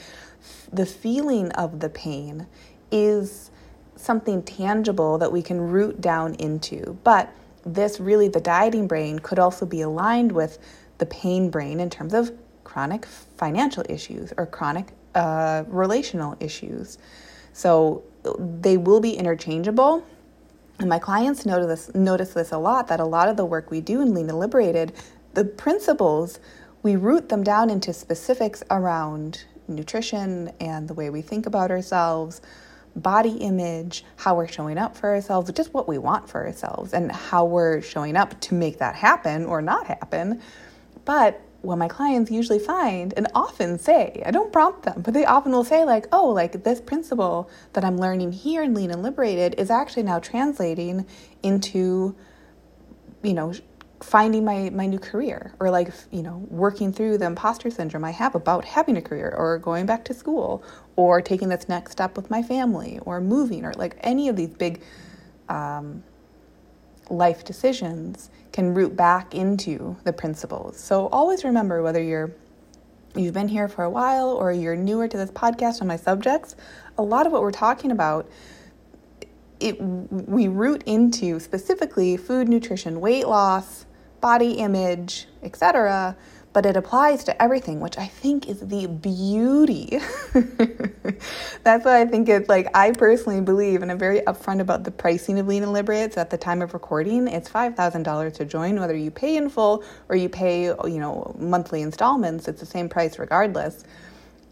the 0.72 0.86
feeling 0.86 1.51
of 1.53 1.79
the 1.79 1.89
pain 1.89 2.46
is 2.91 3.51
something 3.96 4.44
tangible 4.44 5.18
that 5.18 5.32
we 5.32 5.41
can 5.41 5.62
root 5.62 6.01
down 6.01 6.34
into. 6.36 6.98
But 7.03 7.34
this 7.65 8.00
really, 8.00 8.27
the 8.27 8.41
dieting 8.41 8.88
brain, 8.88 9.20
could 9.20 9.39
also 9.39 9.65
be 9.65 9.82
aligned 9.82 10.32
with 10.32 10.60
the 10.98 11.06
pain 11.06 11.50
brain 11.50 11.79
in 11.79 11.89
terms 11.89 12.13
of 12.13 12.32
chronic 12.65 13.06
financial 13.06 13.84
issues 13.88 14.34
or 14.38 14.46
chronic 14.46 14.91
uh, 15.15 15.63
relational 15.68 16.36
issues. 16.39 16.98
So 17.53 18.03
they 18.23 18.77
will 18.77 18.99
be 18.99 19.13
interchangeable. 19.13 20.05
And 20.79 20.88
my 20.88 20.99
clients 20.99 21.45
notice 21.45 21.88
this, 21.88 21.95
notice 21.95 22.33
this 22.33 22.51
a 22.51 22.57
lot 22.57 22.88
that 22.88 22.99
a 22.99 23.05
lot 23.05 23.27
of 23.27 23.38
the 23.38 23.45
work 23.45 23.69
we 23.69 23.81
do 23.81 24.01
in 24.01 24.13
Lean 24.13 24.29
and 24.29 24.39
Liberated, 24.39 24.93
the 25.33 25.43
principles, 25.45 26.39
we 26.83 26.95
root 26.95 27.29
them 27.29 27.43
down 27.43 27.69
into 27.69 27.91
specifics 27.91 28.63
around 28.71 29.43
nutrition 29.67 30.51
and 30.59 30.88
the 30.88 30.93
way 30.93 31.09
we 31.09 31.21
think 31.21 31.45
about 31.45 31.69
ourselves, 31.69 32.41
body 32.95 33.33
image, 33.38 34.05
how 34.15 34.35
we're 34.35 34.47
showing 34.47 34.77
up 34.77 34.95
for 34.95 35.13
ourselves, 35.13 35.51
just 35.51 35.73
what 35.73 35.88
we 35.88 35.97
want 35.97 36.29
for 36.29 36.45
ourselves, 36.45 36.93
and 36.93 37.11
how 37.11 37.45
we're 37.45 37.81
showing 37.81 38.15
up 38.15 38.39
to 38.41 38.53
make 38.53 38.79
that 38.79 38.95
happen 38.95 39.45
or 39.45 39.61
not 39.61 39.85
happen. 39.85 40.41
But 41.05 41.41
what 41.62 41.78
my 41.78 41.88
clients 41.88 42.32
usually 42.32 42.60
find 42.60 43.13
and 43.18 43.28
often 43.36 43.78
say, 43.78 44.22
I 44.25 44.32
don't 44.32 44.51
prompt 44.51 44.84
them, 44.84 45.01
but 45.01 45.13
they 45.13 45.25
often 45.25 45.51
will 45.51 45.63
say, 45.63 45.84
like, 45.84 46.08
oh, 46.12 46.30
like 46.30 46.63
this 46.63 46.80
principle 46.80 47.50
that 47.74 47.84
I'm 47.84 47.98
learning 47.98 48.32
here 48.32 48.63
in 48.63 48.74
Lean 48.74 48.92
and 48.92 49.04
Liberated 49.04 49.56
is 49.58 49.70
actually 49.70 50.04
now 50.04 50.20
translating 50.20 51.06
into, 51.44 52.16
you 53.24 53.34
know, 53.34 53.54
finding 54.01 54.46
my, 54.46 54.70
my 54.70 54.86
new 54.86 55.00
career 55.00 55.54
or 55.60 55.70
like, 55.70 55.92
you 56.12 56.24
know, 56.24 56.46
working 56.50 56.94
through 56.94 57.18
the 57.18 57.25
imposter 57.25 57.70
syndrome 57.70 58.06
I 58.06 58.12
have 58.12 58.34
about 58.34 58.63
having 58.63 58.96
a 58.96 59.01
career 59.01 59.34
or 59.38 59.58
going 59.58 59.86
back 59.86 60.06
to 60.06 60.13
school 60.13 60.63
or 60.96 61.22
taking 61.22 61.50
this 61.50 61.68
next 61.68 61.92
step 61.92 62.16
with 62.16 62.30
my 62.30 62.42
family 62.42 63.00
or 63.06 63.20
moving 63.20 63.66
or 63.66 63.74
like 63.74 63.98
any 64.00 64.30
of 64.30 64.38
these 64.38 64.54
big 64.54 64.82
um, 65.50 66.04
life 67.10 67.44
decisions 67.44 68.30
can 68.51 68.74
root 68.74 68.96
back 68.96 69.34
into 69.36 69.96
the 70.04 70.13
principles. 70.13 70.80
So 70.80 71.08
always 71.08 71.44
remember 71.44 71.82
whether 71.82 72.01
you're 72.01 72.32
you've 73.16 73.34
been 73.34 73.48
here 73.48 73.68
for 73.68 73.84
a 73.84 73.89
while 73.89 74.30
or 74.30 74.51
you're 74.51 74.75
newer 74.75 75.08
to 75.08 75.18
this 75.18 75.32
podcast 75.32 75.82
on 75.82 75.88
my 75.88 75.96
subjects, 75.96 76.56
a 76.98 77.01
lot 77.01 77.25
of 77.25 77.32
what 77.32 77.42
we're 77.42 77.51
talking 77.51 77.92
about 77.92 78.30
it 79.60 79.82
we 79.82 80.48
root 80.48 80.84
into 80.86 81.39
specifically 81.39 82.16
food, 82.16 82.48
nutrition, 82.48 83.01
weight 83.01 83.28
loss, 83.28 83.86
body 84.22 84.54
image, 84.54 85.28
etc 85.44 86.16
but 86.60 86.66
it 86.66 86.75
applies 86.75 87.24
to 87.24 87.42
everything, 87.42 87.80
which 87.80 87.98
I 87.98 88.08
think 88.08 88.50
is 88.50 88.60
the 88.60 88.86
beauty. 88.86 89.98
That's 91.63 91.86
why 91.86 92.01
I 92.01 92.06
think 92.06 92.28
it's 92.28 92.50
like, 92.50 92.68
I 92.75 92.92
personally 92.92 93.39
believe, 93.39 93.82
and 93.82 93.89
I'm 93.89 93.98
very 93.98 94.20
upfront 94.24 94.60
about 94.60 94.84
the 94.84 94.92
pricing 94.92 95.39
of 95.39 95.48
Lean 95.48 95.63
and 95.63 95.72
Liberate. 95.72 96.16
So 96.16 96.20
at 96.20 96.32
the 96.32 96.38
time 96.38 96.62
of 96.62 96.74
recording, 96.74 97.30
it's 97.30 97.48
$5,000 97.48 98.34
to 98.34 98.44
join, 98.44 98.78
whether 98.78 98.94
you 98.94 99.10
pay 99.10 99.38
in 99.38 99.48
full 99.50 99.86
or 100.10 100.18
you 100.18 100.28
pay, 100.28 100.66
you 100.66 101.00
know, 101.00 101.34
monthly 101.39 101.82
installments, 101.82 102.50
it's 102.50 102.60
the 102.60 102.66
same 102.66 102.89
price 102.89 103.18
regardless. 103.18 103.86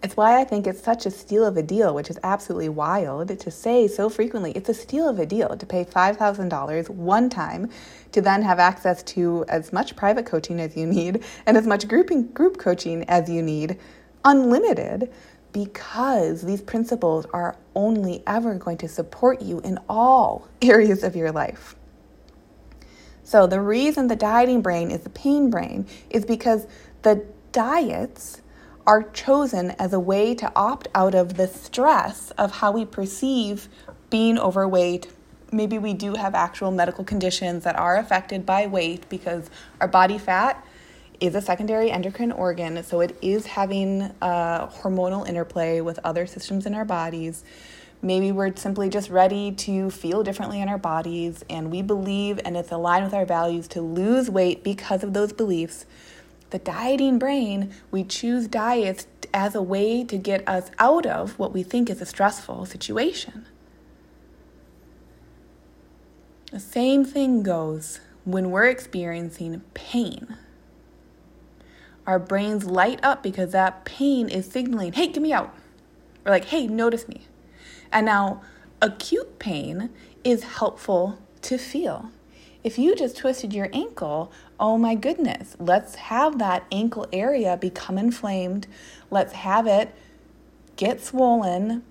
It's 0.04 0.16
why 0.16 0.40
I 0.40 0.44
think 0.44 0.68
it's 0.68 0.82
such 0.82 1.08
a 1.08 1.12
steal 1.12 1.44
of 1.44 1.58
a 1.58 1.64
deal, 1.64 1.94
which 1.96 2.12
is 2.12 2.20
absolutely 2.24 2.70
wild 2.70 3.40
to 3.40 3.52
say 3.52 3.88
so 3.88 4.10
frequently. 4.10 4.52
It's 4.52 4.70
a 4.70 4.74
steal 4.74 5.10
of 5.10 5.18
a 5.18 5.26
deal 5.26 5.58
to 5.58 5.66
pay 5.66 5.86
$5,000 5.86 6.90
one 6.90 7.30
time 7.30 7.70
to 8.12 8.22
then 8.22 8.44
have 8.44 8.60
access 8.60 9.02
to 9.04 9.44
as 9.48 9.74
much 9.74 9.96
private 9.96 10.28
coaching 10.28 10.60
as 10.60 10.78
you 10.78 10.86
need 10.86 11.24
and 11.48 11.58
as 11.58 11.66
much 11.66 11.88
grouping, 11.88 12.28
group 12.28 12.60
coaching 12.60 13.06
as 13.10 13.28
you 13.28 13.42
need, 13.42 13.80
unlimited, 14.24 15.12
because 15.52 16.44
these 16.44 16.62
principles 16.62 17.26
are 17.34 17.58
only 17.74 18.22
ever 18.28 18.54
going 18.54 18.78
to 18.78 18.88
support 18.88 19.42
you 19.42 19.60
in 19.62 19.80
all 19.90 20.48
areas 20.62 21.04
of 21.04 21.16
your 21.16 21.32
life. 21.32 21.76
So, 23.24 23.48
the 23.48 23.60
reason 23.60 24.08
the 24.08 24.16
dieting 24.16 24.62
brain 24.62 24.92
is 24.92 25.02
the 25.02 25.10
pain 25.10 25.50
brain 25.50 25.88
is 26.12 26.24
because 26.24 26.68
the 27.02 27.26
diets 27.52 28.42
are 28.88 29.04
chosen 29.04 29.72
as 29.72 29.92
a 29.92 30.00
way 30.00 30.34
to 30.34 30.50
opt 30.56 30.88
out 30.96 31.14
of 31.14 31.36
the 31.36 31.46
stress 31.46 32.32
of 32.32 32.52
how 32.54 32.72
we 32.72 32.86
perceive 32.86 33.68
being 34.10 34.40
overweight. 34.40 35.12
Maybe 35.52 35.78
we 35.78 35.94
do 35.94 36.16
have 36.16 36.34
actual 36.34 36.72
medical 36.72 37.04
conditions 37.04 37.66
that 37.66 37.78
are 37.78 37.98
affected 37.98 38.46
by 38.46 38.66
weight 38.66 39.08
because 39.10 39.50
our 39.82 39.90
body 39.90 40.18
fat 40.18 40.66
is 41.20 41.36
a 41.36 41.42
secondary 41.42 41.92
endocrine 41.92 42.32
organ, 42.32 42.82
so 42.84 43.02
it 43.02 43.18
is 43.22 43.46
having 43.46 44.04
a 44.22 44.70
hormonal 44.72 45.28
interplay 45.28 45.82
with 45.82 46.00
other 46.06 46.26
systems 46.26 46.66
in 46.66 46.74
our 46.74 46.86
bodies. 46.86 47.44
Maybe 48.02 48.32
we're 48.32 48.56
simply 48.56 48.90
just 48.90 49.10
ready 49.10 49.52
to 49.54 49.90
feel 49.90 50.24
differently 50.24 50.62
in 50.62 50.70
our 50.70 50.78
bodies, 50.78 51.44
and 51.50 51.72
we 51.72 51.82
believe 51.82 52.40
and 52.46 52.56
it's 52.56 52.72
aligned 52.72 53.04
with 53.04 53.14
our 53.14 53.26
values 53.26 53.68
to 53.70 53.82
lose 53.82 54.30
weight 54.30 54.64
because 54.64 55.04
of 55.04 55.14
those 55.14 55.34
beliefs 55.34 55.86
the 56.50 56.60
dieting 56.60 57.20
brain, 57.20 57.74
we 57.92 58.04
choose 58.04 58.48
diets 58.48 59.08
as 59.34 59.56
a 59.56 59.62
way 59.62 60.04
to 60.04 60.18
get 60.18 60.48
us 60.48 60.72
out 60.80 61.06
of 61.06 61.38
what 61.38 61.54
we 61.54 61.64
think 61.64 61.90
is 61.90 62.02
a 62.02 62.06
stressful 62.06 62.66
situation. 62.66 63.46
The 66.52 66.60
same 66.60 67.04
thing 67.04 67.44
goes 67.44 68.00
when 68.24 68.52
we're 68.52 68.68
experiencing 68.68 69.62
pain. 69.74 70.38
Our 72.06 72.20
brains 72.20 72.64
light 72.64 73.00
up 73.04 73.22
because 73.22 73.52
that 73.52 73.84
pain 73.84 74.30
is 74.30 74.50
signaling, 74.50 74.94
hey, 74.94 75.08
get 75.08 75.22
me 75.22 75.34
out. 75.34 75.54
Or 76.26 76.32
like, 76.32 76.46
hey, 76.46 76.66
notice 76.66 77.08
me. 77.08 77.28
And 77.92 78.06
now, 78.06 78.42
acute 78.82 79.40
pain 79.40 79.90
is 80.24 80.44
helpful 80.44 81.20
to 81.42 81.58
feel. 81.58 82.12
If 82.64 82.80
you 82.80 82.96
just 82.96 83.18
twisted 83.18 83.54
your 83.54 83.70
ankle, 83.74 84.32
oh 84.60 84.78
my 84.78 84.96
goodness, 84.96 85.56
let's 85.60 85.96
have 85.96 86.40
that 86.40 86.66
ankle 86.72 87.08
area 87.14 87.58
become 87.58 87.98
inflamed. 87.98 88.68
Let's 89.12 89.34
have 89.34 89.68
it 89.68 89.94
get 90.76 91.02
swollen 91.02 91.84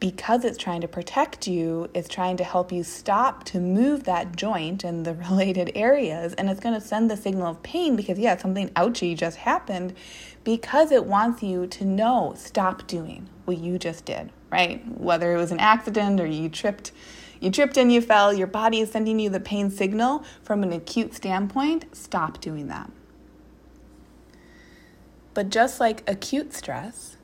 because 0.00 0.44
it's 0.44 0.58
trying 0.58 0.82
to 0.82 0.88
protect 0.88 1.46
you, 1.46 1.88
it's 1.94 2.08
trying 2.08 2.36
to 2.36 2.44
help 2.44 2.70
you 2.70 2.82
stop 2.82 3.44
to 3.44 3.58
move 3.58 4.04
that 4.04 4.36
joint 4.36 4.84
and 4.84 5.06
the 5.06 5.14
related 5.30 5.72
areas. 5.74 6.34
And 6.34 6.50
it's 6.50 6.60
going 6.60 6.74
to 6.78 6.86
send 6.86 7.10
the 7.10 7.16
signal 7.16 7.46
of 7.46 7.62
pain 7.62 7.96
because, 7.96 8.18
yeah, 8.18 8.36
something 8.36 8.70
ouchy 8.76 9.14
just 9.14 9.38
happened 9.38 9.94
because 10.42 10.92
it 10.92 11.06
wants 11.06 11.42
you 11.42 11.66
to 11.68 11.84
know, 11.84 12.34
stop 12.36 12.86
doing 12.86 13.28
what 13.46 13.58
you 13.58 13.78
just 13.78 14.04
did, 14.04 14.30
right? 14.50 14.82
Whether 15.00 15.34
it 15.34 15.38
was 15.38 15.52
an 15.52 15.60
accident 15.60 16.20
or 16.20 16.26
you 16.26 16.48
tripped 16.50 16.92
you 17.40 17.50
tripped 17.50 17.76
and 17.76 17.92
you 17.92 18.00
fell, 18.00 18.32
your 18.32 18.46
body 18.46 18.80
is 18.80 18.90
sending 18.90 19.18
you 19.18 19.30
the 19.30 19.40
pain 19.40 19.70
signal 19.70 20.24
from 20.42 20.62
an 20.62 20.72
acute 20.72 21.14
standpoint. 21.14 21.94
Stop 21.94 22.40
doing 22.40 22.68
that. 22.68 22.90
But 25.34 25.50
just 25.50 25.80
like 25.80 26.08
acute 26.08 26.52
stress, 26.54 27.16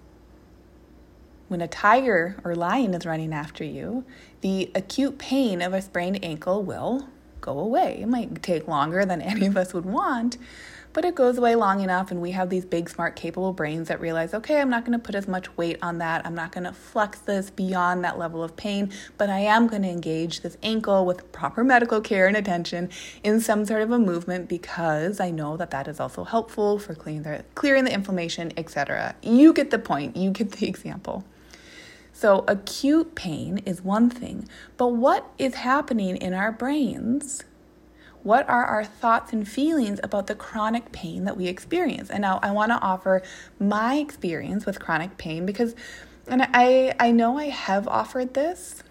when 1.48 1.60
a 1.60 1.68
tiger 1.68 2.36
or 2.44 2.54
lion 2.54 2.94
is 2.94 3.06
running 3.06 3.32
after 3.32 3.64
you, 3.64 4.04
the 4.40 4.70
acute 4.74 5.18
pain 5.18 5.62
of 5.62 5.72
a 5.72 5.82
sprained 5.82 6.24
ankle 6.24 6.62
will 6.62 7.08
go 7.40 7.58
away. 7.58 7.98
It 8.00 8.08
might 8.08 8.42
take 8.42 8.68
longer 8.68 9.04
than 9.04 9.20
any 9.22 9.46
of 9.46 9.56
us 9.56 9.72
would 9.72 9.86
want, 9.86 10.38
but 10.92 11.04
it 11.04 11.14
goes 11.14 11.38
away 11.38 11.54
long 11.54 11.80
enough, 11.80 12.10
and 12.10 12.20
we 12.20 12.32
have 12.32 12.50
these 12.50 12.64
big, 12.64 12.88
smart, 12.90 13.16
capable 13.16 13.52
brains 13.52 13.88
that 13.88 14.00
realize 14.00 14.34
okay, 14.34 14.60
I'm 14.60 14.70
not 14.70 14.84
going 14.84 14.98
to 14.98 15.04
put 15.04 15.14
as 15.14 15.28
much 15.28 15.56
weight 15.56 15.78
on 15.82 15.98
that. 15.98 16.26
I'm 16.26 16.34
not 16.34 16.52
going 16.52 16.64
to 16.64 16.72
flex 16.72 17.18
this 17.20 17.50
beyond 17.50 18.04
that 18.04 18.18
level 18.18 18.42
of 18.42 18.56
pain, 18.56 18.92
but 19.18 19.30
I 19.30 19.40
am 19.40 19.66
going 19.66 19.82
to 19.82 19.88
engage 19.88 20.40
this 20.40 20.56
ankle 20.62 21.06
with 21.06 21.30
proper 21.32 21.62
medical 21.62 22.00
care 22.00 22.26
and 22.26 22.36
attention 22.36 22.90
in 23.22 23.40
some 23.40 23.64
sort 23.64 23.82
of 23.82 23.90
a 23.90 23.98
movement 23.98 24.48
because 24.48 25.20
I 25.20 25.30
know 25.30 25.56
that 25.56 25.70
that 25.70 25.88
is 25.88 26.00
also 26.00 26.24
helpful 26.24 26.78
for 26.78 26.94
clearing 26.94 27.22
the, 27.22 27.44
clearing 27.54 27.84
the 27.84 27.92
inflammation, 27.92 28.52
etc. 28.56 29.14
You 29.22 29.52
get 29.52 29.70
the 29.70 29.78
point, 29.78 30.16
you 30.16 30.30
get 30.30 30.52
the 30.52 30.66
example. 30.68 31.24
So, 32.12 32.44
acute 32.48 33.14
pain 33.14 33.58
is 33.64 33.82
one 33.82 34.10
thing, 34.10 34.46
but 34.76 34.88
what 34.88 35.30
is 35.38 35.54
happening 35.54 36.16
in 36.16 36.34
our 36.34 36.52
brains 36.52 37.44
what 38.22 38.48
are 38.48 38.64
our 38.64 38.84
thoughts 38.84 39.32
and 39.32 39.48
feelings 39.48 39.98
about 40.02 40.26
the 40.26 40.34
chronic 40.34 40.92
pain 40.92 41.24
that 41.24 41.36
we 41.36 41.46
experience? 41.46 42.10
And 42.10 42.22
now 42.22 42.38
I 42.42 42.50
want 42.50 42.70
to 42.72 42.80
offer 42.80 43.22
my 43.58 43.96
experience 43.96 44.66
with 44.66 44.80
chronic 44.80 45.16
pain 45.16 45.46
because 45.46 45.74
and 46.26 46.42
I 46.52 46.94
I 47.00 47.10
know 47.10 47.38
I 47.38 47.46
have 47.46 47.88
offered 47.88 48.34
this. 48.34 48.82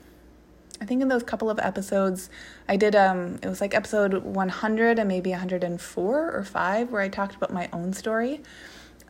I 0.82 0.86
think 0.86 1.02
in 1.02 1.10
those 1.10 1.24
couple 1.24 1.50
of 1.50 1.60
episodes 1.60 2.30
I 2.68 2.76
did 2.76 2.96
um 2.96 3.40
it 3.44 3.48
was 3.48 3.62
like 3.62 3.74
episode 3.76 4.14
100 4.24 5.00
and 5.00 5.08
maybe 5.08 5.32
104 5.32 6.32
or 6.32 6.44
5 6.44 6.92
where 6.92 7.02
I 7.02 7.10
talked 7.10 7.36
about 7.36 7.54
my 7.54 7.70
own 7.72 7.94
story. 7.94 8.42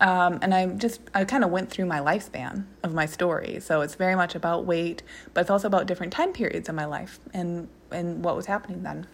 Um, 0.02 0.40
and 0.42 0.54
I 0.54 0.66
just, 0.68 1.02
I 1.14 1.26
kind 1.26 1.44
of 1.44 1.50
went 1.50 1.70
through 1.70 1.86
my 1.86 2.00
lifespan 2.00 2.64
of 2.84 2.94
my 2.94 3.06
story. 3.06 3.60
So 3.60 3.82
it's 3.82 3.96
very 3.96 4.16
much 4.16 4.34
about 4.34 4.66
weight, 4.66 5.04
but 5.34 5.42
it's 5.42 5.50
also 5.50 5.68
about 5.68 5.88
different 5.88 6.14
time 6.14 6.32
periods 6.32 6.70
in 6.70 6.76
my 6.76 6.86
life 6.86 7.20
and, 7.34 7.68
and 7.92 8.24
what 8.24 8.38
was 8.38 8.46
happening 8.46 8.84
then. 8.84 9.08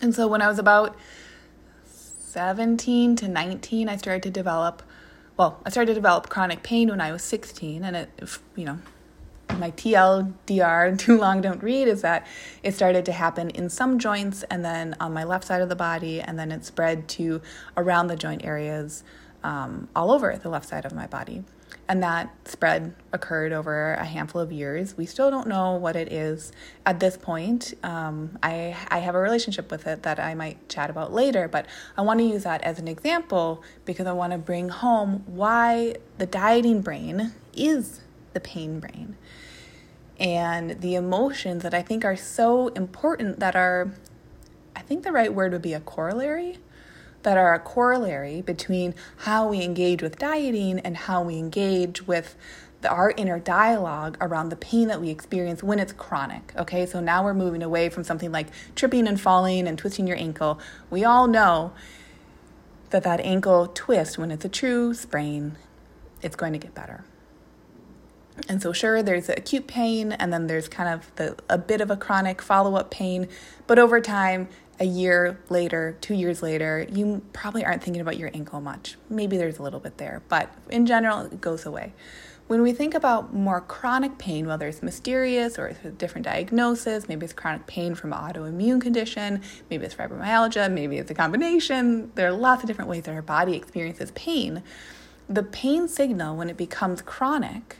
And 0.00 0.14
so 0.14 0.28
when 0.28 0.42
I 0.42 0.48
was 0.48 0.58
about 0.58 0.96
17 1.84 3.16
to 3.16 3.28
19, 3.28 3.88
I 3.88 3.96
started 3.96 4.22
to 4.24 4.30
develop, 4.30 4.82
well, 5.36 5.60
I 5.64 5.70
started 5.70 5.88
to 5.88 5.94
develop 5.94 6.28
chronic 6.28 6.62
pain 6.62 6.88
when 6.88 7.00
I 7.00 7.12
was 7.12 7.22
16. 7.22 7.84
And 7.84 7.96
it, 7.96 8.10
you 8.54 8.64
know, 8.64 8.78
my 9.58 9.70
TLDR, 9.72 10.98
too 10.98 11.18
long 11.18 11.40
don't 11.40 11.62
read, 11.62 11.88
is 11.88 12.02
that 12.02 12.26
it 12.62 12.74
started 12.74 13.04
to 13.06 13.12
happen 13.12 13.50
in 13.50 13.68
some 13.70 13.98
joints 13.98 14.42
and 14.44 14.64
then 14.64 14.96
on 15.00 15.12
my 15.12 15.24
left 15.24 15.44
side 15.44 15.62
of 15.62 15.68
the 15.68 15.76
body, 15.76 16.20
and 16.20 16.38
then 16.38 16.52
it 16.52 16.64
spread 16.64 17.08
to 17.08 17.40
around 17.76 18.08
the 18.08 18.16
joint 18.16 18.44
areas 18.44 19.02
um, 19.42 19.88
all 19.94 20.10
over 20.10 20.36
the 20.36 20.48
left 20.48 20.68
side 20.68 20.84
of 20.84 20.92
my 20.92 21.06
body. 21.06 21.44
And 21.88 22.02
that 22.02 22.34
spread 22.46 22.94
occurred 23.12 23.52
over 23.52 23.94
a 23.94 24.04
handful 24.04 24.40
of 24.40 24.52
years. 24.52 24.96
We 24.96 25.06
still 25.06 25.30
don't 25.30 25.48
know 25.48 25.74
what 25.74 25.96
it 25.96 26.12
is 26.12 26.52
at 26.84 27.00
this 27.00 27.16
point. 27.16 27.74
Um, 27.82 28.38
I, 28.42 28.76
I 28.88 28.98
have 28.98 29.14
a 29.14 29.20
relationship 29.20 29.70
with 29.70 29.86
it 29.86 30.02
that 30.02 30.20
I 30.20 30.34
might 30.34 30.68
chat 30.68 30.90
about 30.90 31.12
later, 31.12 31.48
but 31.48 31.66
I 31.96 32.02
want 32.02 32.20
to 32.20 32.24
use 32.24 32.44
that 32.44 32.62
as 32.62 32.78
an 32.78 32.88
example 32.88 33.62
because 33.84 34.06
I 34.06 34.12
want 34.12 34.32
to 34.32 34.38
bring 34.38 34.68
home 34.68 35.22
why 35.26 35.96
the 36.18 36.26
dieting 36.26 36.82
brain 36.82 37.32
is 37.54 38.02
the 38.34 38.40
pain 38.40 38.80
brain 38.80 39.16
and 40.18 40.80
the 40.80 40.94
emotions 40.94 41.62
that 41.62 41.74
I 41.74 41.82
think 41.82 42.04
are 42.04 42.16
so 42.16 42.68
important 42.68 43.38
that 43.40 43.54
are, 43.54 43.92
I 44.74 44.82
think 44.82 45.04
the 45.04 45.12
right 45.12 45.32
word 45.32 45.52
would 45.52 45.62
be 45.62 45.74
a 45.74 45.80
corollary, 45.80 46.58
that 47.22 47.36
are 47.36 47.54
a 47.54 47.58
corollary 47.58 48.42
between 48.42 48.94
how 49.18 49.48
we 49.48 49.62
engage 49.62 50.02
with 50.02 50.18
dieting 50.18 50.78
and 50.80 50.96
how 50.96 51.22
we 51.22 51.36
engage 51.36 52.06
with 52.06 52.36
the, 52.80 52.88
our 52.88 53.12
inner 53.16 53.38
dialogue 53.38 54.16
around 54.20 54.50
the 54.50 54.56
pain 54.56 54.88
that 54.88 55.00
we 55.00 55.10
experience 55.10 55.62
when 55.62 55.78
it's 55.78 55.92
chronic. 55.92 56.52
Okay, 56.56 56.86
so 56.86 57.00
now 57.00 57.24
we're 57.24 57.34
moving 57.34 57.62
away 57.62 57.88
from 57.88 58.04
something 58.04 58.30
like 58.30 58.48
tripping 58.76 59.08
and 59.08 59.20
falling 59.20 59.66
and 59.66 59.76
twisting 59.78 60.06
your 60.06 60.16
ankle. 60.16 60.60
We 60.90 61.04
all 61.04 61.26
know 61.26 61.72
that 62.90 63.02
that 63.02 63.20
ankle 63.20 63.66
twist, 63.68 64.16
when 64.16 64.30
it's 64.30 64.44
a 64.44 64.48
true 64.48 64.94
sprain, 64.94 65.56
it's 66.22 66.36
going 66.36 66.52
to 66.52 66.58
get 66.58 66.74
better. 66.74 67.04
And 68.48 68.62
so, 68.62 68.72
sure, 68.72 69.02
there's 69.02 69.28
acute 69.28 69.66
pain, 69.66 70.12
and 70.12 70.32
then 70.32 70.46
there's 70.46 70.68
kind 70.68 70.88
of 70.88 71.14
the, 71.16 71.36
a 71.50 71.58
bit 71.58 71.80
of 71.80 71.90
a 71.90 71.96
chronic 71.96 72.40
follow 72.40 72.76
up 72.76 72.90
pain. 72.90 73.28
But 73.66 73.80
over 73.80 74.00
time, 74.00 74.48
a 74.80 74.84
year 74.84 75.40
later, 75.48 75.96
two 76.00 76.14
years 76.14 76.42
later, 76.42 76.86
you 76.90 77.22
probably 77.32 77.64
aren't 77.64 77.82
thinking 77.82 78.00
about 78.00 78.16
your 78.16 78.30
ankle 78.32 78.60
much. 78.60 78.96
Maybe 79.10 79.36
there's 79.36 79.58
a 79.58 79.62
little 79.62 79.80
bit 79.80 79.98
there, 79.98 80.22
but 80.28 80.54
in 80.70 80.86
general, 80.86 81.22
it 81.22 81.40
goes 81.40 81.66
away. 81.66 81.94
When 82.46 82.62
we 82.62 82.72
think 82.72 82.94
about 82.94 83.34
more 83.34 83.60
chronic 83.60 84.16
pain, 84.16 84.46
whether 84.46 84.66
it's 84.66 84.82
mysterious 84.82 85.58
or 85.58 85.66
it's 85.66 85.84
a 85.84 85.90
different 85.90 86.24
diagnosis, 86.24 87.06
maybe 87.06 87.24
it's 87.24 87.34
chronic 87.34 87.66
pain 87.66 87.94
from 87.94 88.12
autoimmune 88.12 88.80
condition, 88.80 89.42
maybe 89.68 89.84
it's 89.84 89.94
fibromyalgia, 89.94 90.72
maybe 90.72 90.96
it's 90.96 91.10
a 91.10 91.14
combination, 91.14 92.10
there 92.14 92.28
are 92.28 92.32
lots 92.32 92.62
of 92.62 92.66
different 92.66 92.88
ways 92.88 93.04
that 93.04 93.14
our 93.14 93.20
body 93.20 93.54
experiences 93.54 94.12
pain. 94.12 94.62
The 95.28 95.42
pain 95.42 95.88
signal, 95.88 96.36
when 96.36 96.48
it 96.48 96.56
becomes 96.56 97.02
chronic, 97.02 97.78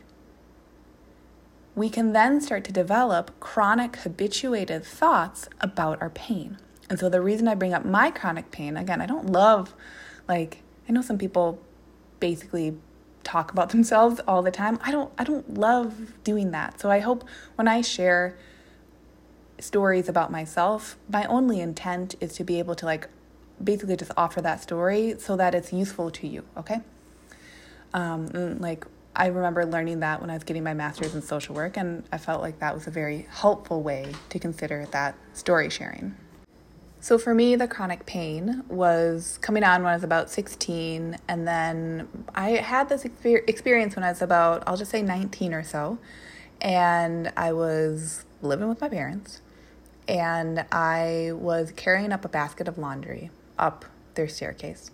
we 1.75 1.89
can 1.89 2.13
then 2.13 2.41
start 2.43 2.65
to 2.65 2.73
develop 2.73 3.41
chronic 3.41 3.97
habituated 3.97 4.85
thoughts 4.85 5.49
about 5.61 6.03
our 6.03 6.11
pain. 6.11 6.59
And 6.91 6.99
so 6.99 7.09
the 7.09 7.21
reason 7.21 7.49
I 7.49 7.55
bring 7.55 7.75
up 7.75 7.85
my 7.85 8.11
chronic 8.11 8.51
pain, 8.51 8.77
again, 8.77 9.01
I 9.01 9.07
don't 9.07 9.31
love, 9.31 9.75
like, 10.27 10.63
I 10.89 10.93
know 10.93 11.03
some 11.03 11.19
people 11.19 11.61
basically 12.21 12.77
talk 13.25 13.53
about 13.53 13.71
themselves 13.77 14.21
all 14.27 14.43
the 14.43 14.51
time. 14.51 14.79
I 14.83 14.91
don't 14.91 15.13
I 15.19 15.25
don't 15.25 15.55
love 15.55 16.13
doing 16.25 16.51
that. 16.53 16.81
So 16.81 16.91
I 16.91 17.01
hope 17.01 17.25
when 17.57 17.69
I 17.69 17.81
share 17.83 18.37
stories 19.61 20.09
about 20.09 20.31
myself, 20.31 20.97
my 21.09 21.25
only 21.27 21.61
intent 21.61 22.15
is 22.21 22.35
to 22.35 22.45
be 22.45 22.59
able 22.59 22.75
to 22.77 22.87
like 22.87 23.09
basically 23.63 23.97
just 23.97 24.13
offer 24.17 24.41
that 24.41 24.63
story 24.63 25.17
so 25.19 25.37
that 25.37 25.55
it's 25.55 25.73
useful 25.73 26.11
to 26.13 26.27
you, 26.27 26.45
okay? 26.57 26.81
Um, 27.93 28.59
like 28.59 28.87
I 29.17 29.27
remember 29.27 29.67
learning 29.67 30.01
that 30.01 30.21
when 30.21 30.31
I 30.31 30.35
was 30.35 30.45
getting 30.45 30.63
my 30.63 30.75
master's 30.75 31.15
in 31.15 31.23
social 31.23 31.55
work, 31.55 31.77
and 31.77 32.05
I 32.13 32.19
felt 32.19 32.41
like 32.41 32.61
that 32.61 32.73
was 32.73 32.87
a 32.87 32.91
very 32.91 33.27
helpful 33.31 33.83
way 33.83 34.15
to 34.29 34.39
consider 34.39 34.87
that 34.93 35.17
story 35.33 35.71
sharing. 35.71 36.15
So 37.01 37.17
for 37.17 37.33
me, 37.33 37.55
the 37.55 37.69
chronic 37.69 38.07
pain 38.07 38.65
was 38.69 39.39
coming 39.39 39.63
on 39.63 39.83
when 39.83 39.93
I 39.93 39.95
was 39.95 40.03
about 40.03 40.31
16, 40.31 41.17
and 41.29 41.47
then 41.47 42.09
I 42.35 42.51
had 42.51 42.89
this 42.89 43.05
experience 43.05 43.95
when 43.95 44.05
I 44.05 44.09
was 44.09 44.21
about, 44.21 44.65
I'll 44.67 44.77
just 44.77 44.91
say 44.91 45.01
19 45.01 45.55
or 45.55 45.63
so, 45.63 45.99
and 46.61 47.33
I 47.37 47.53
was 47.53 48.25
living 48.43 48.69
with 48.69 48.81
my 48.81 48.89
parents, 48.89 49.43
and 50.09 50.67
I 50.73 51.31
was 51.35 51.73
carrying 51.77 52.13
up 52.13 52.25
a 52.25 52.29
basket 52.29 52.67
of 52.67 52.79
laundry 52.79 53.31
up 53.59 53.85
their 54.15 54.27
staircase. 54.27 54.91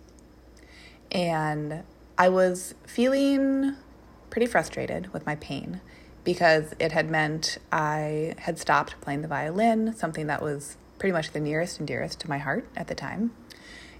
And 1.11 1.83
I 2.19 2.29
was 2.29 2.75
feeling 2.85 3.75
pretty 4.29 4.45
frustrated 4.45 5.11
with 5.11 5.25
my 5.25 5.35
pain 5.35 5.81
because 6.23 6.75
it 6.79 6.91
had 6.91 7.09
meant 7.09 7.57
I 7.71 8.35
had 8.39 8.59
stopped 8.59 8.99
playing 9.01 9.21
the 9.21 9.27
violin, 9.27 9.95
something 9.95 10.27
that 10.27 10.41
was 10.41 10.77
pretty 10.97 11.13
much 11.13 11.31
the 11.31 11.39
nearest 11.39 11.79
and 11.79 11.87
dearest 11.87 12.19
to 12.21 12.29
my 12.29 12.37
heart 12.37 12.67
at 12.75 12.87
the 12.87 12.95
time. 12.95 13.31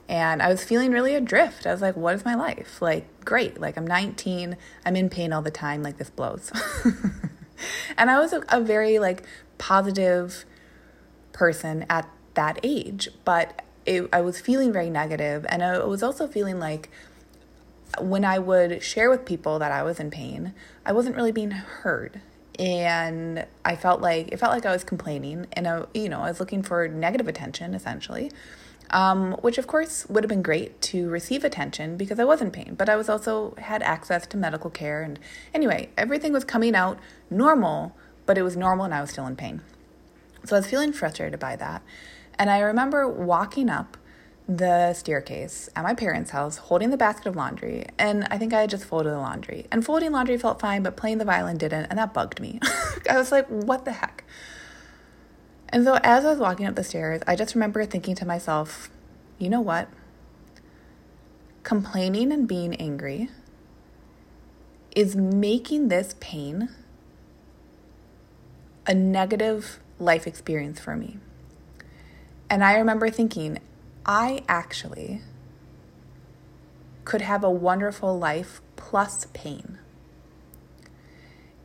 And 0.07 0.41
I 0.41 0.49
was 0.49 0.63
feeling 0.63 0.91
really 0.91 1.15
adrift. 1.15 1.65
I 1.65 1.71
was 1.71 1.81
like, 1.81 1.95
what 1.95 2.13
is 2.13 2.23
my 2.23 2.35
life? 2.35 2.81
Like, 2.81 3.25
great. 3.25 3.59
Like, 3.59 3.75
I'm 3.75 3.87
19. 3.87 4.55
I'm 4.85 4.95
in 4.95 5.09
pain 5.09 5.33
all 5.33 5.41
the 5.41 5.51
time. 5.51 5.81
Like, 5.81 5.97
this 5.97 6.11
blows. 6.11 6.51
and 7.97 8.11
I 8.11 8.19
was 8.19 8.31
a, 8.31 8.43
a 8.49 8.61
very, 8.61 8.99
like, 8.99 9.23
positive 9.57 10.45
person 11.33 11.85
at 11.89 12.07
that 12.35 12.59
age. 12.61 13.09
But 13.23 13.63
it, 13.85 14.07
I 14.13 14.21
was 14.21 14.39
feeling 14.39 14.71
very 14.71 14.89
negative, 14.89 15.45
And 15.49 15.63
I 15.63 15.83
was 15.83 16.03
also 16.03 16.27
feeling 16.27 16.59
like 16.59 16.89
when 17.99 18.25
I 18.25 18.39
would 18.39 18.83
share 18.83 19.09
with 19.09 19.25
people 19.25 19.59
that 19.59 19.71
I 19.71 19.83
was 19.83 19.99
in 19.99 20.11
pain, 20.11 20.53
I 20.85 20.91
wasn't 20.91 21.15
really 21.15 21.31
being 21.31 21.51
heard. 21.51 22.21
And 22.57 23.45
I 23.65 23.75
felt 23.75 24.01
like 24.01 24.29
it 24.31 24.37
felt 24.37 24.53
like 24.53 24.65
I 24.65 24.71
was 24.71 24.83
complaining, 24.83 25.47
and 25.53 25.67
I, 25.67 25.85
you 25.93 26.07
know, 26.07 26.21
I 26.21 26.29
was 26.29 26.39
looking 26.39 26.63
for 26.63 26.87
negative 26.87 27.27
attention 27.27 27.73
essentially, 27.73 28.31
um, 28.91 29.33
which 29.41 29.57
of 29.57 29.67
course 29.67 30.05
would 30.07 30.23
have 30.23 30.29
been 30.29 30.41
great 30.41 30.79
to 30.83 31.09
receive 31.09 31.43
attention 31.43 31.97
because 31.97 32.19
I 32.19 32.23
was 32.23 32.41
in 32.41 32.51
pain. 32.51 32.75
But 32.77 32.87
I 32.87 32.95
was 32.95 33.09
also 33.09 33.55
had 33.57 33.83
access 33.83 34.25
to 34.27 34.37
medical 34.37 34.69
care, 34.69 35.01
and 35.01 35.19
anyway, 35.53 35.89
everything 35.97 36.31
was 36.31 36.45
coming 36.45 36.75
out 36.75 36.97
normal, 37.29 37.95
but 38.25 38.37
it 38.37 38.43
was 38.43 38.55
normal, 38.55 38.85
and 38.85 38.93
I 38.93 39.01
was 39.01 39.09
still 39.09 39.27
in 39.27 39.35
pain. 39.35 39.61
So 40.45 40.55
I 40.55 40.59
was 40.59 40.67
feeling 40.67 40.93
frustrated 40.93 41.39
by 41.39 41.57
that, 41.57 41.81
and 42.39 42.49
I 42.49 42.59
remember 42.59 43.07
walking 43.07 43.69
up 43.69 43.97
the 44.47 44.93
staircase 44.93 45.69
at 45.75 45.83
my 45.83 45.93
parents' 45.93 46.31
house 46.31 46.57
holding 46.57 46.91
the 46.91 46.97
basket 46.97 47.27
of 47.27 47.35
laundry, 47.35 47.85
and 47.97 48.27
I 48.29 48.37
think 48.37 48.53
I 48.53 48.61
had 48.61 48.69
just 48.69 48.85
folded 48.85 49.09
the 49.09 49.17
laundry. 49.17 49.65
And 49.71 49.83
folding 49.83 50.11
laundry 50.11 50.37
felt 50.37 50.59
fine, 50.59 50.83
but 50.83 50.95
playing 50.95 51.17
the 51.17 51.25
violin 51.25 51.57
didn't, 51.57 51.85
and 51.85 51.97
that 51.97 52.13
bugged 52.13 52.39
me. 52.39 52.59
I 53.09 53.17
was 53.17 53.31
like, 53.31 53.47
what 53.47 53.85
the 53.85 53.93
heck? 53.93 54.23
And 55.69 55.83
so 55.83 55.99
as 56.03 56.25
I 56.25 56.29
was 56.29 56.39
walking 56.39 56.67
up 56.67 56.75
the 56.75 56.83
stairs, 56.83 57.21
I 57.27 57.35
just 57.35 57.55
remember 57.55 57.85
thinking 57.85 58.15
to 58.15 58.25
myself, 58.25 58.89
you 59.39 59.49
know 59.49 59.61
what? 59.61 59.89
Complaining 61.63 62.31
and 62.31 62.47
being 62.47 62.75
angry 62.75 63.29
is 64.95 65.15
making 65.15 65.89
this 65.89 66.15
pain 66.19 66.69
a 68.87 68.93
negative 68.93 69.79
life 69.99 70.27
experience 70.27 70.79
for 70.79 70.95
me. 70.95 71.17
And 72.49 72.63
I 72.63 72.77
remember 72.77 73.09
thinking, 73.09 73.59
I 74.05 74.43
actually 74.47 75.21
could 77.05 77.21
have 77.21 77.43
a 77.43 77.49
wonderful 77.49 78.17
life 78.17 78.61
plus 78.75 79.27
pain. 79.33 79.79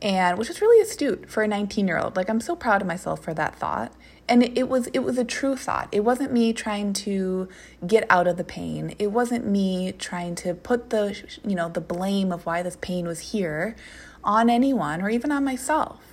And 0.01 0.39
which 0.39 0.47
was 0.47 0.61
really 0.61 0.81
astute 0.81 1.29
for 1.29 1.43
a 1.43 1.47
19 1.47 1.87
year 1.87 1.99
old. 1.99 2.15
Like 2.15 2.29
I'm 2.29 2.41
so 2.41 2.55
proud 2.55 2.81
of 2.81 2.87
myself 2.87 3.23
for 3.23 3.33
that 3.35 3.55
thought. 3.55 3.93
And 4.27 4.41
it, 4.41 4.57
it 4.57 4.69
was 4.69 4.87
it 4.87 4.99
was 4.99 5.17
a 5.19 5.23
true 5.23 5.55
thought. 5.55 5.89
It 5.91 5.99
wasn't 5.99 6.31
me 6.31 6.53
trying 6.53 6.93
to 6.93 7.47
get 7.85 8.07
out 8.09 8.25
of 8.25 8.37
the 8.37 8.43
pain. 8.43 8.95
It 8.97 9.11
wasn't 9.11 9.45
me 9.45 9.91
trying 9.91 10.33
to 10.35 10.55
put 10.55 10.89
the 10.89 11.15
you 11.45 11.55
know 11.55 11.69
the 11.69 11.81
blame 11.81 12.31
of 12.31 12.45
why 12.45 12.63
this 12.63 12.77
pain 12.81 13.05
was 13.05 13.31
here 13.31 13.75
on 14.23 14.49
anyone 14.49 15.01
or 15.01 15.09
even 15.09 15.31
on 15.31 15.43
myself 15.43 16.10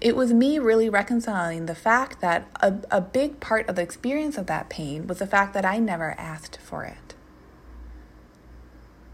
it 0.00 0.16
was 0.16 0.32
me 0.32 0.58
really 0.58 0.88
reconciling 0.88 1.66
the 1.66 1.74
fact 1.74 2.20
that 2.20 2.48
a, 2.60 2.74
a 2.90 3.00
big 3.00 3.40
part 3.40 3.68
of 3.68 3.76
the 3.76 3.82
experience 3.82 4.36
of 4.36 4.46
that 4.46 4.68
pain 4.68 5.06
was 5.06 5.18
the 5.18 5.26
fact 5.26 5.54
that 5.54 5.64
I 5.64 5.78
never 5.78 6.12
asked 6.18 6.58
for 6.60 6.84
it. 6.84 7.14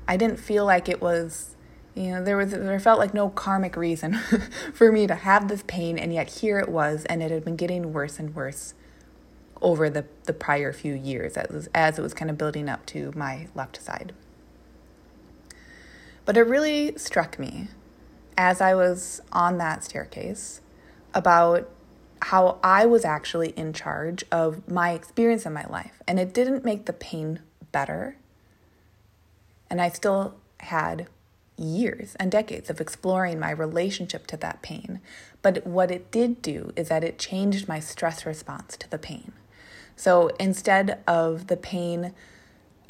I 0.09 0.17
didn't 0.17 0.39
feel 0.39 0.65
like 0.65 0.89
it 0.89 1.01
was, 1.01 1.55
you 1.95 2.11
know, 2.11 2.25
there 2.25 2.37
was 2.37 2.51
there 2.51 2.81
felt 2.81 2.99
like 2.99 3.15
no 3.15 3.29
karmic 3.29 3.77
reason 3.77 4.15
for 4.75 4.91
me 4.91 5.07
to 5.07 5.15
have 5.15 5.49
this 5.49 5.63
pain, 5.67 5.99
and 5.99 6.13
yet 6.13 6.31
here 6.41 6.59
it 6.59 6.69
was, 6.69 7.05
and 7.05 7.23
it 7.23 7.31
had 7.31 7.45
been 7.45 7.57
getting 7.57 7.93
worse 7.93 8.19
and 8.19 8.35
worse 8.35 8.75
over 9.63 9.91
the, 9.91 10.07
the 10.25 10.33
prior 10.33 10.73
few 10.73 10.95
years 10.95 11.37
as, 11.37 11.69
as 11.75 11.99
it 11.99 12.03
was 12.03 12.15
kind 12.15 12.31
of 12.31 12.39
building 12.39 12.69
up 12.69 12.87
to 12.87 13.13
my 13.15 13.47
left 13.55 13.81
side. 13.83 14.13
But 16.25 16.37
it 16.37 16.43
really 16.43 16.97
struck 16.97 17.39
me 17.39 17.69
as 18.37 18.61
I 18.61 18.75
was 18.75 19.21
on 19.33 19.59
that 19.59 19.85
staircase 19.85 20.61
about 21.15 21.69
how 22.23 22.59
I 22.63 22.87
was 22.87 23.05
actually 23.05 23.51
in 23.51 23.73
charge 23.73 24.25
of 24.31 24.69
my 24.69 24.91
experience 24.93 25.47
in 25.47 25.53
my 25.53 25.65
life. 25.69 26.03
And 26.07 26.19
it 26.21 26.35
didn't 26.35 26.65
make 26.65 26.87
the 26.87 26.93
pain 26.93 27.41
better. 27.73 28.17
And 29.71 29.81
I 29.81 29.89
still 29.89 30.35
had 30.59 31.09
years 31.57 32.17
and 32.17 32.31
decades 32.31 32.71
of 32.71 32.81
exploring 32.81 33.39
my 33.39 33.51
relationship 33.51 34.27
to 34.29 34.37
that 34.39 34.63
pain. 34.63 35.01
But 35.43 35.67
what 35.67 35.91
it 35.91 36.11
did 36.11 36.43
do 36.43 36.73
is 36.77 36.89
that 36.89 37.05
it 37.05 37.19
changed 37.19 37.69
my 37.69 37.81
stress 37.81 38.27
response 38.27 38.77
to 38.79 38.91
the 38.91 38.99
pain. 38.99 39.33
So 39.97 40.29
instead 40.41 41.03
of 41.07 41.49
the 41.49 41.57
pain 41.57 42.15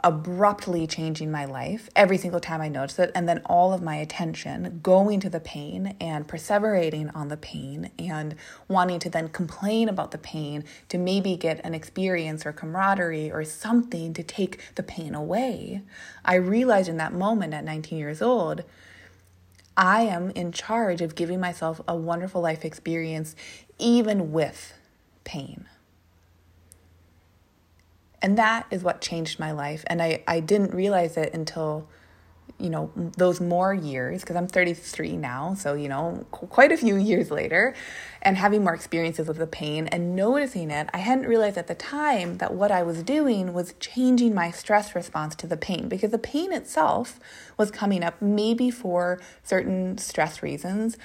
abruptly 0.03 0.87
changing 0.87 1.31
my 1.31 1.45
life 1.45 1.89
every 1.95 2.17
single 2.17 2.41
time 2.41 2.61
I 2.61 2.69
notice 2.69 2.99
it, 2.99 3.13
and 3.15 3.29
then 3.29 3.43
all 3.47 3.73
of 3.73 3.83
my 3.83 3.97
attention 3.97 4.81
going 4.83 5.21
to 5.21 5.31
the 5.31 5.41
pain 5.41 5.97
and 6.01 6.27
perseverating 6.27 7.15
on 7.15 7.29
the 7.29 7.37
pain 7.37 7.91
and 7.99 8.35
wanting 8.69 8.99
to 9.01 9.11
then 9.11 9.29
complain 9.29 9.89
about 9.89 10.11
the 10.11 10.19
pain 10.19 10.65
to 10.89 10.99
maybe 10.99 11.37
get 11.37 11.65
an 11.65 11.75
experience 11.75 12.47
or 12.47 12.53
camaraderie 12.53 13.31
or 13.31 13.45
something 13.45 14.15
to 14.15 14.23
take 14.23 14.75
the 14.75 14.83
pain 14.83 15.15
away. 15.15 15.83
I 16.25 16.35
realized 16.37 16.89
in 16.89 16.97
that 16.99 17.13
moment 17.13 17.55
at 17.55 17.65
19 17.65 17.99
years 17.99 18.23
old. 18.23 18.65
I 19.77 20.03
am 20.03 20.31
in 20.31 20.53
charge 20.53 21.01
of 21.01 21.15
giving 21.15 21.41
myself 21.41 21.81
a 21.89 21.97
wonderful 21.97 22.43
life 22.43 22.65
experience, 22.65 23.35
even 23.79 24.33
with 24.33 24.75
pain. 25.25 25.67
And 28.23 28.37
that 28.39 28.67
is 28.71 28.83
what 28.83 29.01
changed 29.01 29.39
my 29.39 29.53
life. 29.53 29.85
And 29.87 30.03
I, 30.03 30.23
I 30.27 30.41
didn't 30.41 30.75
realize 30.75 31.17
it 31.17 31.33
until, 31.33 31.89
you 32.59 32.69
know, 32.69 32.91
those 33.17 33.41
more 33.41 33.73
years, 33.73 34.21
because 34.21 34.37
I'm 34.37 34.47
33 34.47 35.17
now. 35.17 35.55
So, 35.55 35.75
you 35.75 35.89
know, 35.89 36.27
quite 36.31 36.71
a 36.71 36.77
few 36.77 36.97
years 37.11 37.31
later, 37.31 37.75
and 38.21 38.37
having 38.37 38.63
more 38.63 38.75
experiences 38.75 39.27
with 39.27 39.39
the 39.39 39.47
pain 39.47 39.87
and 39.87 40.15
noticing 40.15 40.71
it, 40.71 40.91
I 40.93 40.99
hadn't 40.99 41.27
realized 41.27 41.57
at 41.57 41.67
the 41.67 41.75
time 41.75 42.37
that 42.39 42.53
what 42.53 42.71
I 42.71 42.83
was 42.83 43.03
doing 43.03 43.55
was 43.55 43.75
changing 43.81 44.35
my 44.35 44.51
stress 44.51 44.95
response 44.95 45.35
to 45.37 45.47
the 45.47 45.57
pain 45.57 45.89
because 45.89 46.11
the 46.11 46.19
pain 46.19 46.53
itself 46.53 47.19
was 47.57 47.71
coming 47.71 48.05
up 48.05 48.21
maybe 48.21 48.71
for 48.71 49.19
certain 49.43 49.97
stress 49.97 50.43
reasons 50.43 50.99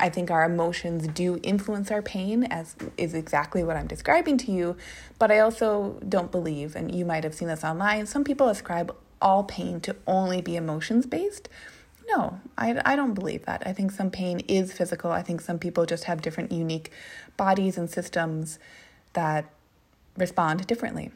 I 0.00 0.08
think 0.08 0.30
our 0.30 0.44
emotions 0.44 1.06
do 1.08 1.38
influence 1.42 1.90
our 1.90 2.00
pain, 2.00 2.44
as 2.44 2.74
is 2.96 3.12
exactly 3.12 3.62
what 3.62 3.76
I'm 3.76 3.86
describing 3.86 4.38
to 4.38 4.52
you. 4.52 4.76
But 5.18 5.30
I 5.30 5.40
also 5.40 6.00
don't 6.08 6.32
believe, 6.32 6.74
and 6.74 6.92
you 6.94 7.04
might 7.04 7.22
have 7.22 7.34
seen 7.34 7.48
this 7.48 7.62
online, 7.62 8.06
some 8.06 8.24
people 8.24 8.48
ascribe 8.48 8.96
all 9.20 9.44
pain 9.44 9.80
to 9.82 9.94
only 10.06 10.40
be 10.40 10.56
emotions 10.56 11.04
based. 11.04 11.48
No, 12.08 12.40
I, 12.56 12.80
I 12.84 12.96
don't 12.96 13.12
believe 13.12 13.44
that. 13.44 13.62
I 13.66 13.72
think 13.72 13.92
some 13.92 14.10
pain 14.10 14.40
is 14.48 14.72
physical. 14.72 15.12
I 15.12 15.22
think 15.22 15.42
some 15.42 15.58
people 15.58 15.84
just 15.84 16.04
have 16.04 16.22
different, 16.22 16.50
unique 16.50 16.90
bodies 17.36 17.76
and 17.76 17.88
systems 17.88 18.58
that 19.12 19.52
respond 20.16 20.66
differently. 20.66 21.10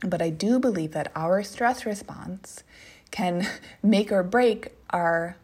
But 0.00 0.20
I 0.20 0.28
do 0.28 0.60
believe 0.60 0.92
that 0.92 1.10
our 1.16 1.42
stress 1.42 1.86
response 1.86 2.62
can 3.10 3.48
make 3.82 4.12
or 4.12 4.22
break 4.22 4.72
our 4.90 5.36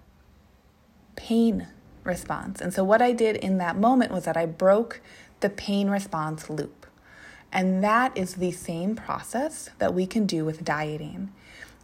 pain 1.16 1.66
response. 2.04 2.60
And 2.60 2.72
so, 2.72 2.84
what 2.84 3.02
I 3.02 3.12
did 3.12 3.36
in 3.36 3.58
that 3.58 3.76
moment 3.76 4.12
was 4.12 4.24
that 4.24 4.36
I 4.36 4.46
broke 4.46 5.00
the 5.40 5.50
pain 5.50 5.90
response 5.90 6.48
loop. 6.48 6.86
And 7.52 7.84
that 7.84 8.16
is 8.16 8.36
the 8.36 8.50
same 8.50 8.96
process 8.96 9.68
that 9.78 9.92
we 9.92 10.06
can 10.06 10.24
do 10.24 10.44
with 10.44 10.64
dieting. 10.64 11.30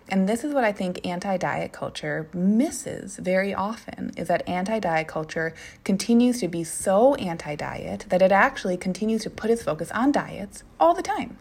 And 0.09 0.27
this 0.27 0.43
is 0.43 0.55
what 0.55 0.65
I 0.65 0.73
think 0.73 1.07
anti-diet 1.07 1.73
culture 1.73 2.31
misses 2.33 3.19
very 3.19 3.53
often 3.53 4.13
is 4.17 4.29
that 4.29 4.49
anti-diet 4.49 5.07
culture 5.07 5.55
continues 5.85 6.41
to 6.41 6.49
be 6.49 6.65
so 6.65 7.15
anti-diet 7.17 8.07
that 8.09 8.23
it 8.23 8.33
actually 8.33 8.79
continues 8.79 9.23
to 9.25 9.31
put 9.31 9.51
its 9.51 9.63
focus 9.63 9.91
on 9.91 10.11
diets 10.11 10.65
all 10.81 10.95
the 10.95 11.03
time. 11.03 11.37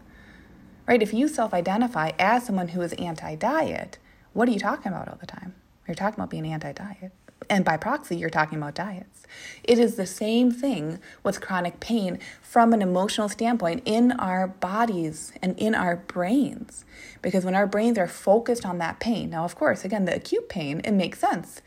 Right? 0.86 1.02
If 1.02 1.14
you 1.14 1.28
self-identify 1.28 2.12
as 2.18 2.44
someone 2.44 2.68
who 2.68 2.82
is 2.82 2.92
anti-diet, 2.94 3.96
what 4.34 4.48
are 4.48 4.52
you 4.52 4.60
talking 4.60 4.92
about 4.92 5.08
all 5.08 5.18
the 5.18 5.26
time? 5.26 5.54
You're 5.86 5.94
talking 5.94 6.20
about 6.20 6.30
being 6.30 6.46
anti-diet 6.46 7.12
and 7.50 7.64
by 7.64 7.76
proxy, 7.76 8.16
you're 8.16 8.30
talking 8.30 8.58
about 8.58 8.74
diets. 8.74 9.26
It 9.64 9.78
is 9.78 9.96
the 9.96 10.06
same 10.06 10.50
thing 10.50 10.98
with 11.22 11.40
chronic 11.40 11.80
pain 11.80 12.18
from 12.42 12.72
an 12.72 12.82
emotional 12.82 13.28
standpoint 13.28 13.82
in 13.84 14.12
our 14.12 14.48
bodies 14.48 15.32
and 15.42 15.58
in 15.58 15.74
our 15.74 15.96
brains. 15.96 16.84
Because 17.22 17.44
when 17.44 17.54
our 17.54 17.66
brains 17.66 17.98
are 17.98 18.08
focused 18.08 18.64
on 18.64 18.78
that 18.78 19.00
pain, 19.00 19.30
now, 19.30 19.44
of 19.44 19.54
course, 19.54 19.84
again, 19.84 20.04
the 20.04 20.14
acute 20.14 20.48
pain, 20.48 20.80
it 20.84 20.92
makes 20.92 21.18
sense. 21.18 21.60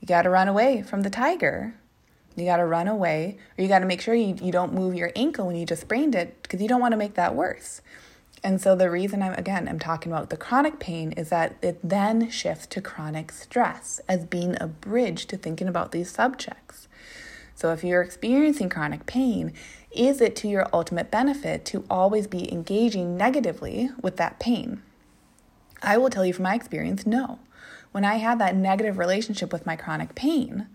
You 0.00 0.06
got 0.06 0.22
to 0.22 0.30
run 0.30 0.48
away 0.48 0.82
from 0.82 1.02
the 1.02 1.10
tiger. 1.10 1.74
You 2.36 2.44
got 2.44 2.56
to 2.56 2.66
run 2.66 2.88
away, 2.88 3.38
or 3.56 3.62
you 3.62 3.68
got 3.68 3.78
to 3.78 3.86
make 3.86 4.00
sure 4.00 4.14
you, 4.14 4.36
you 4.42 4.50
don't 4.50 4.72
move 4.72 4.94
your 4.94 5.12
ankle 5.14 5.46
when 5.46 5.56
you 5.56 5.64
just 5.64 5.82
sprained 5.82 6.14
it 6.14 6.42
because 6.42 6.60
you 6.60 6.68
don't 6.68 6.80
want 6.80 6.92
to 6.92 6.98
make 6.98 7.14
that 7.14 7.34
worse. 7.34 7.80
And 8.44 8.60
so 8.60 8.76
the 8.76 8.90
reason 8.90 9.22
I'm 9.22 9.32
again 9.32 9.66
I'm 9.66 9.78
talking 9.78 10.12
about 10.12 10.28
the 10.28 10.36
chronic 10.36 10.78
pain 10.78 11.12
is 11.12 11.30
that 11.30 11.56
it 11.62 11.80
then 11.82 12.28
shifts 12.30 12.66
to 12.68 12.82
chronic 12.82 13.32
stress 13.32 14.02
as 14.06 14.26
being 14.26 14.54
a 14.60 14.66
bridge 14.66 15.24
to 15.26 15.38
thinking 15.38 15.66
about 15.66 15.92
these 15.92 16.10
subjects. 16.10 16.86
So 17.54 17.72
if 17.72 17.82
you're 17.82 18.02
experiencing 18.02 18.68
chronic 18.68 19.06
pain, 19.06 19.54
is 19.90 20.20
it 20.20 20.36
to 20.36 20.48
your 20.48 20.68
ultimate 20.74 21.10
benefit 21.10 21.64
to 21.66 21.84
always 21.88 22.26
be 22.26 22.52
engaging 22.52 23.16
negatively 23.16 23.88
with 24.02 24.18
that 24.18 24.38
pain? 24.38 24.82
I 25.82 25.96
will 25.96 26.10
tell 26.10 26.26
you 26.26 26.34
from 26.34 26.42
my 26.42 26.54
experience, 26.54 27.06
no. 27.06 27.38
When 27.92 28.04
I 28.04 28.16
had 28.16 28.38
that 28.40 28.56
negative 28.56 28.98
relationship 28.98 29.52
with 29.52 29.64
my 29.64 29.76
chronic 29.76 30.14
pain, 30.14 30.66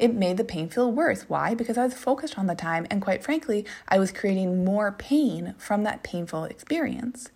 it 0.00 0.14
made 0.14 0.38
the 0.38 0.44
pain 0.44 0.68
feel 0.68 0.90
worse. 0.90 1.28
Why? 1.28 1.54
Because 1.54 1.76
I 1.76 1.84
was 1.84 1.94
focused 1.94 2.38
on 2.38 2.46
the 2.46 2.54
time, 2.54 2.86
and 2.90 3.02
quite 3.02 3.22
frankly, 3.22 3.66
I 3.86 3.98
was 3.98 4.10
creating 4.10 4.64
more 4.64 4.92
pain 4.92 5.54
from 5.58 5.84
that 5.84 6.02
painful 6.02 6.44
experience. 6.44 7.30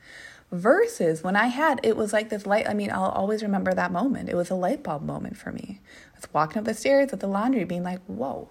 Versus 0.50 1.22
when 1.22 1.36
I 1.36 1.46
had, 1.46 1.80
it 1.82 1.96
was 1.96 2.12
like 2.12 2.28
this 2.28 2.46
light. 2.46 2.68
I 2.68 2.74
mean, 2.74 2.90
I'll 2.90 3.10
always 3.10 3.42
remember 3.42 3.74
that 3.74 3.92
moment. 3.92 4.28
It 4.28 4.36
was 4.36 4.50
a 4.50 4.54
light 4.54 4.82
bulb 4.82 5.02
moment 5.02 5.36
for 5.36 5.52
me. 5.52 5.80
I 6.14 6.16
was 6.16 6.28
walking 6.32 6.58
up 6.58 6.64
the 6.64 6.74
stairs 6.74 7.10
with 7.10 7.20
the 7.20 7.26
laundry, 7.26 7.64
being 7.64 7.82
like, 7.82 8.00
whoa, 8.06 8.50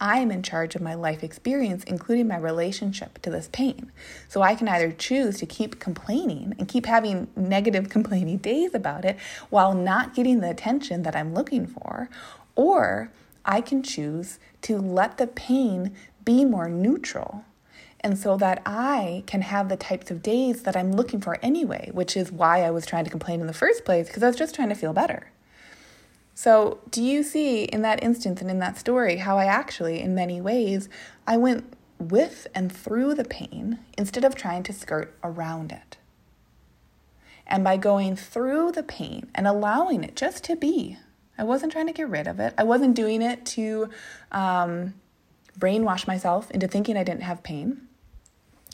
I 0.00 0.20
am 0.20 0.30
in 0.30 0.42
charge 0.42 0.74
of 0.74 0.80
my 0.80 0.94
life 0.94 1.22
experience, 1.22 1.84
including 1.84 2.28
my 2.28 2.38
relationship 2.38 3.20
to 3.22 3.30
this 3.30 3.50
pain. 3.52 3.92
So 4.28 4.40
I 4.40 4.54
can 4.54 4.68
either 4.68 4.92
choose 4.92 5.38
to 5.38 5.46
keep 5.46 5.78
complaining 5.78 6.54
and 6.58 6.66
keep 6.66 6.86
having 6.86 7.28
negative 7.36 7.88
complaining 7.90 8.38
days 8.38 8.74
about 8.74 9.04
it 9.04 9.18
while 9.50 9.74
not 9.74 10.14
getting 10.14 10.40
the 10.40 10.48
attention 10.48 11.02
that 11.02 11.14
I'm 11.14 11.34
looking 11.34 11.66
for, 11.66 12.08
or 12.54 13.10
I 13.44 13.60
can 13.60 13.82
choose 13.82 14.38
to 14.62 14.78
let 14.78 15.18
the 15.18 15.26
pain 15.26 15.94
be 16.24 16.44
more 16.44 16.68
neutral. 16.68 17.44
And 18.02 18.18
so 18.18 18.36
that 18.38 18.62
I 18.64 19.24
can 19.26 19.42
have 19.42 19.68
the 19.68 19.76
types 19.76 20.10
of 20.10 20.22
days 20.22 20.62
that 20.62 20.76
I'm 20.76 20.92
looking 20.92 21.20
for 21.20 21.38
anyway, 21.42 21.90
which 21.92 22.16
is 22.16 22.32
why 22.32 22.62
I 22.62 22.70
was 22.70 22.86
trying 22.86 23.04
to 23.04 23.10
complain 23.10 23.40
in 23.40 23.46
the 23.46 23.52
first 23.52 23.84
place, 23.84 24.06
because 24.06 24.22
I 24.22 24.26
was 24.26 24.36
just 24.36 24.54
trying 24.54 24.70
to 24.70 24.74
feel 24.74 24.94
better. 24.94 25.30
So, 26.34 26.78
do 26.90 27.02
you 27.02 27.22
see 27.22 27.64
in 27.64 27.82
that 27.82 28.02
instance 28.02 28.40
and 28.40 28.50
in 28.50 28.58
that 28.60 28.78
story 28.78 29.16
how 29.16 29.36
I 29.36 29.44
actually, 29.44 30.00
in 30.00 30.14
many 30.14 30.40
ways, 30.40 30.88
I 31.26 31.36
went 31.36 31.74
with 31.98 32.46
and 32.54 32.72
through 32.72 33.14
the 33.14 33.26
pain 33.26 33.78
instead 33.98 34.24
of 34.24 34.34
trying 34.34 34.62
to 34.62 34.72
skirt 34.72 35.14
around 35.22 35.70
it? 35.70 35.98
And 37.46 37.62
by 37.62 37.76
going 37.76 38.16
through 38.16 38.72
the 38.72 38.82
pain 38.82 39.28
and 39.34 39.46
allowing 39.46 40.02
it 40.02 40.16
just 40.16 40.42
to 40.44 40.56
be, 40.56 40.96
I 41.40 41.42
wasn't 41.42 41.72
trying 41.72 41.86
to 41.86 41.94
get 41.94 42.10
rid 42.10 42.26
of 42.26 42.38
it. 42.38 42.52
I 42.58 42.64
wasn't 42.64 42.94
doing 42.94 43.22
it 43.22 43.46
to 43.46 43.88
um, 44.30 44.92
brainwash 45.58 46.06
myself 46.06 46.50
into 46.50 46.68
thinking 46.68 46.98
I 46.98 47.02
didn't 47.02 47.22
have 47.22 47.42
pain. 47.42 47.88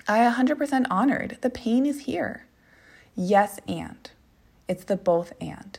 I 0.08 0.18
100% 0.28 0.86
honored 0.90 1.38
the 1.42 1.48
pain 1.48 1.86
is 1.86 2.00
here. 2.00 2.44
Yes, 3.14 3.60
and. 3.68 4.10
It's 4.66 4.82
the 4.82 4.96
both 4.96 5.32
and. 5.40 5.78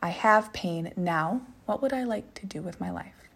I 0.00 0.10
have 0.10 0.52
pain 0.52 0.92
now. 0.96 1.40
What 1.66 1.82
would 1.82 1.92
I 1.92 2.04
like 2.04 2.34
to 2.34 2.46
do 2.46 2.62
with 2.62 2.80
my 2.80 2.92
life? 2.92 3.28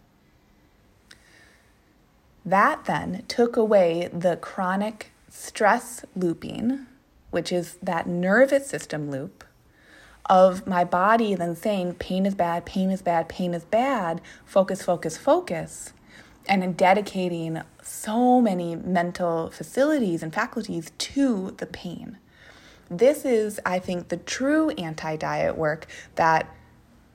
That 2.44 2.84
then 2.84 3.24
took 3.26 3.56
away 3.56 4.10
the 4.12 4.36
chronic 4.36 5.10
stress 5.28 6.04
looping, 6.14 6.86
which 7.32 7.50
is 7.50 7.78
that 7.82 8.06
nervous 8.06 8.68
system 8.68 9.10
loop 9.10 9.42
of 10.26 10.66
my 10.66 10.84
body 10.84 11.34
than 11.34 11.56
saying 11.56 11.94
pain 11.94 12.26
is 12.26 12.34
bad, 12.34 12.64
pain 12.64 12.90
is 12.90 13.02
bad, 13.02 13.28
pain 13.28 13.54
is 13.54 13.64
bad, 13.64 14.20
focus, 14.44 14.82
focus, 14.82 15.16
focus, 15.16 15.92
and 16.46 16.62
in 16.62 16.72
dedicating 16.72 17.60
so 17.82 18.40
many 18.40 18.76
mental 18.76 19.50
facilities 19.50 20.22
and 20.22 20.32
faculties 20.32 20.92
to 20.98 21.54
the 21.58 21.66
pain. 21.66 22.18
This 22.90 23.24
is, 23.24 23.58
I 23.64 23.78
think, 23.78 24.08
the 24.08 24.16
true 24.16 24.70
anti 24.70 25.16
diet 25.16 25.56
work 25.56 25.86
that 26.16 26.48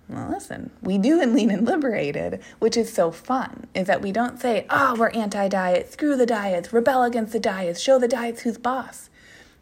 well, 0.10 0.30
listen, 0.30 0.72
we 0.82 0.98
do 0.98 1.22
in 1.22 1.34
Lean 1.34 1.52
and 1.52 1.66
Liberated, 1.68 2.42
which 2.60 2.78
is 2.78 2.92
so 2.92 3.12
fun, 3.12 3.68
is 3.74 3.88
that 3.88 4.02
we 4.02 4.14
don't 4.14 4.40
say, 4.40 4.66
oh, 4.70 4.96
we're 4.98 5.10
anti 5.10 5.50
diet, 5.50 5.92
screw 5.92 6.16
the 6.16 6.26
diets, 6.26 6.72
rebel 6.72 7.04
against 7.04 7.34
the 7.34 7.40
diets, 7.40 7.82
show 7.82 8.00
the 8.00 8.08
diets 8.08 8.42
who's 8.42 8.58
boss. 8.58 9.10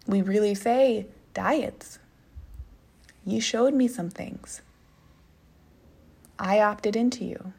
We 0.06 0.22
really 0.22 0.54
say, 0.54 1.08
diets, 1.34 1.98
you 3.26 3.42
showed 3.42 3.74
me 3.74 3.88
some 3.88 4.10
things. 4.10 4.62
I 6.38 6.60
opted 6.60 6.96
into 6.96 7.26
you. 7.26 7.54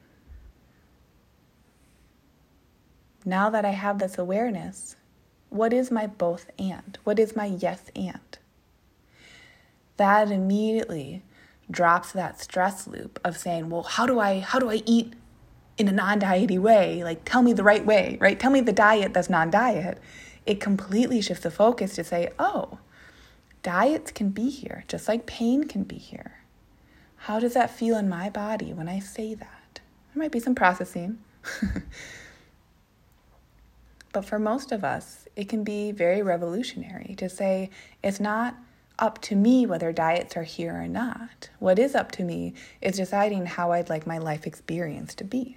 Now 3.25 3.51
that 3.51 3.65
I 3.65 3.71
have 3.71 3.99
this 3.99 4.19
awareness, 4.19 4.95
what 5.51 5.73
is 5.73 5.91
my 5.91 6.07
both 6.07 6.51
and? 6.59 6.97
What 7.03 7.19
is 7.19 7.35
my 7.35 7.47
yes 7.47 7.91
and? 7.97 8.39
That 9.97 10.31
immediately 10.31 11.23
drops 11.69 12.13
that 12.13 12.41
stress 12.41 12.87
loop 12.87 13.19
of 13.25 13.37
saying, 13.37 13.71
well, 13.71 13.83
how 13.83 14.07
do 14.07 14.21
I 14.21 14.39
how 14.39 14.61
do 14.61 14.71
I 14.71 14.83
eat 14.87 15.15
in 15.79 15.89
a 15.89 15.93
non-diety 15.93 16.59
way? 16.59 17.03
Like 17.03 17.25
tell 17.25 17.43
me 17.43 17.53
the 17.53 17.65
right 17.65 17.85
way, 17.85 18.19
right? 18.21 18.39
Tell 18.39 18.53
me 18.53 18.61
the 18.61 18.73
diet 18.73 19.13
that's 19.13 19.31
non-diet. 19.31 19.99
It 20.45 20.61
completely 20.61 21.21
shifts 21.21 21.43
the 21.43 21.51
focus 21.51 21.97
to 21.97 22.05
say, 22.05 22.31
oh, 22.39 22.79
diets 23.67 24.13
can 24.13 24.29
be 24.29 24.49
here, 24.49 24.85
just 24.87 25.09
like 25.09 25.27
pain 25.27 25.65
can 25.65 25.83
be 25.83 25.97
here. 25.97 26.39
How 27.17 27.41
does 27.41 27.55
that 27.55 27.69
feel 27.69 27.99
in 27.99 28.09
my 28.09 28.31
body 28.31 28.73
when 28.73 28.89
I 28.89 29.01
say 29.01 29.35
that? 29.35 29.81
There 30.15 30.23
might 30.23 30.31
be 30.31 30.39
some 30.39 30.55
processing. 30.55 31.19
but 34.13 34.25
for 34.25 34.39
most 34.39 34.71
of 34.71 34.85
us, 34.85 35.27
it 35.35 35.49
can 35.49 35.65
be 35.65 35.91
very 35.91 36.23
revolutionary 36.23 37.17
to 37.17 37.29
say 37.29 37.71
it's 38.05 38.21
not 38.21 38.55
up 39.01 39.21
to 39.23 39.35
me 39.35 39.67
whether 39.67 39.91
diets 39.91 40.37
are 40.37 40.45
here 40.45 40.81
or 40.81 40.87
not. 40.87 41.51
What 41.59 41.81
is 41.81 41.97
up 41.97 42.13
to 42.13 42.23
me 42.23 42.55
is 42.81 42.95
deciding 42.95 43.47
how 43.47 43.73
I'd 43.73 43.89
like 43.89 44.07
my 44.07 44.19
life 44.19 44.47
experience 44.47 45.13
to 45.17 45.25
be. 45.25 45.57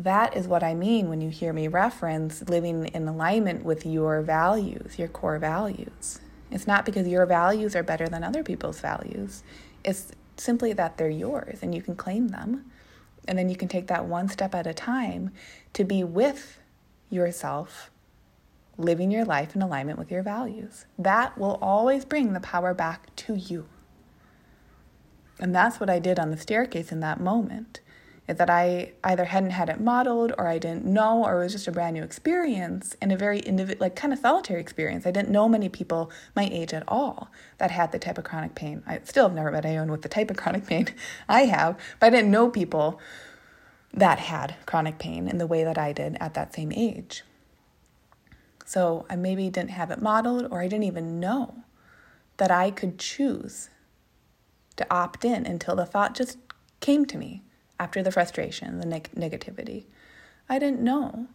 That 0.00 0.34
is 0.34 0.48
what 0.48 0.62
I 0.62 0.72
mean 0.72 1.10
when 1.10 1.20
you 1.20 1.28
hear 1.28 1.52
me 1.52 1.68
reference 1.68 2.48
living 2.48 2.86
in 2.86 3.06
alignment 3.06 3.66
with 3.66 3.84
your 3.84 4.22
values, 4.22 4.98
your 4.98 5.08
core 5.08 5.38
values. 5.38 6.20
It's 6.50 6.66
not 6.66 6.86
because 6.86 7.06
your 7.06 7.26
values 7.26 7.76
are 7.76 7.82
better 7.82 8.08
than 8.08 8.24
other 8.24 8.42
people's 8.42 8.80
values. 8.80 9.42
It's 9.84 10.12
simply 10.38 10.72
that 10.72 10.96
they're 10.96 11.10
yours 11.10 11.58
and 11.60 11.74
you 11.74 11.82
can 11.82 11.96
claim 11.96 12.28
them. 12.28 12.64
And 13.28 13.38
then 13.38 13.50
you 13.50 13.56
can 13.56 13.68
take 13.68 13.88
that 13.88 14.06
one 14.06 14.30
step 14.30 14.54
at 14.54 14.66
a 14.66 14.72
time 14.72 15.32
to 15.74 15.84
be 15.84 16.02
with 16.02 16.58
yourself 17.10 17.90
living 18.78 19.10
your 19.10 19.26
life 19.26 19.54
in 19.54 19.60
alignment 19.60 19.98
with 19.98 20.10
your 20.10 20.22
values. 20.22 20.86
That 20.98 21.36
will 21.36 21.58
always 21.60 22.06
bring 22.06 22.32
the 22.32 22.40
power 22.40 22.72
back 22.72 23.14
to 23.16 23.34
you. 23.34 23.68
And 25.38 25.54
that's 25.54 25.78
what 25.78 25.90
I 25.90 25.98
did 25.98 26.18
on 26.18 26.30
the 26.30 26.38
staircase 26.38 26.90
in 26.90 27.00
that 27.00 27.20
moment. 27.20 27.80
That 28.32 28.50
I 28.50 28.92
either 29.04 29.24
hadn't 29.26 29.50
had 29.50 29.68
it 29.68 29.80
modeled 29.80 30.32
or 30.38 30.46
I 30.46 30.58
didn't 30.58 30.84
know 30.84 31.24
or 31.24 31.40
it 31.40 31.44
was 31.44 31.52
just 31.52 31.68
a 31.68 31.72
brand 31.72 31.94
new 31.94 32.02
experience 32.02 32.96
and 33.00 33.12
a 33.12 33.16
very 33.16 33.42
like 33.80 33.96
kind 33.96 34.12
of 34.12 34.18
solitary 34.18 34.60
experience. 34.60 35.06
I 35.06 35.10
didn't 35.10 35.30
know 35.30 35.48
many 35.48 35.68
people 35.68 36.10
my 36.36 36.48
age 36.50 36.72
at 36.72 36.84
all 36.88 37.30
that 37.58 37.70
had 37.70 37.92
the 37.92 37.98
type 37.98 38.18
of 38.18 38.24
chronic 38.24 38.54
pain. 38.54 38.82
I 38.86 39.00
still 39.04 39.28
have 39.28 39.34
never 39.34 39.50
met 39.50 39.64
anyone 39.64 39.90
with 39.90 40.02
the 40.02 40.08
type 40.08 40.30
of 40.30 40.36
chronic 40.36 40.66
pain 40.66 40.86
I 41.28 41.42
have, 41.42 41.78
but 41.98 42.06
I 42.06 42.10
didn't 42.10 42.30
know 42.30 42.48
people 42.48 43.00
that 43.92 44.18
had 44.18 44.56
chronic 44.66 44.98
pain 44.98 45.28
in 45.28 45.38
the 45.38 45.46
way 45.46 45.64
that 45.64 45.78
I 45.78 45.92
did 45.92 46.16
at 46.20 46.34
that 46.34 46.54
same 46.54 46.72
age. 46.72 47.24
So 48.64 49.04
I 49.10 49.16
maybe 49.16 49.50
didn't 49.50 49.70
have 49.70 49.90
it 49.90 50.00
modeled, 50.00 50.46
or 50.50 50.60
I 50.60 50.68
didn't 50.68 50.84
even 50.84 51.18
know 51.18 51.64
that 52.36 52.52
I 52.52 52.70
could 52.70 52.98
choose 52.98 53.68
to 54.76 54.86
opt 54.94 55.24
in 55.24 55.44
until 55.44 55.74
the 55.74 55.84
thought 55.84 56.14
just 56.14 56.38
came 56.78 57.04
to 57.06 57.18
me 57.18 57.42
after 57.80 58.02
the 58.02 58.12
frustration, 58.12 58.78
the 58.78 58.86
neg- 58.86 59.10
negativity. 59.16 59.84
I 60.48 60.58
didn't 60.58 60.82
know 60.82 61.26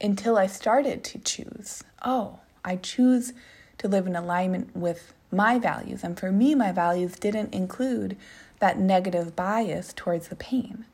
until 0.00 0.36
I 0.36 0.46
started 0.46 1.04
to 1.04 1.18
choose. 1.18 1.84
Oh, 2.04 2.40
I 2.64 2.76
choose 2.76 3.32
to 3.78 3.86
live 3.86 4.06
in 4.06 4.16
alignment 4.16 4.74
with 4.74 5.12
my 5.30 5.58
values. 5.58 6.02
And 6.02 6.18
for 6.18 6.32
me, 6.32 6.54
my 6.54 6.72
values 6.72 7.16
didn't 7.16 7.54
include 7.54 8.16
that 8.60 8.78
negative 8.78 9.36
bias 9.36 9.92
towards 9.94 10.28
the 10.28 10.36
pain. 10.36 10.86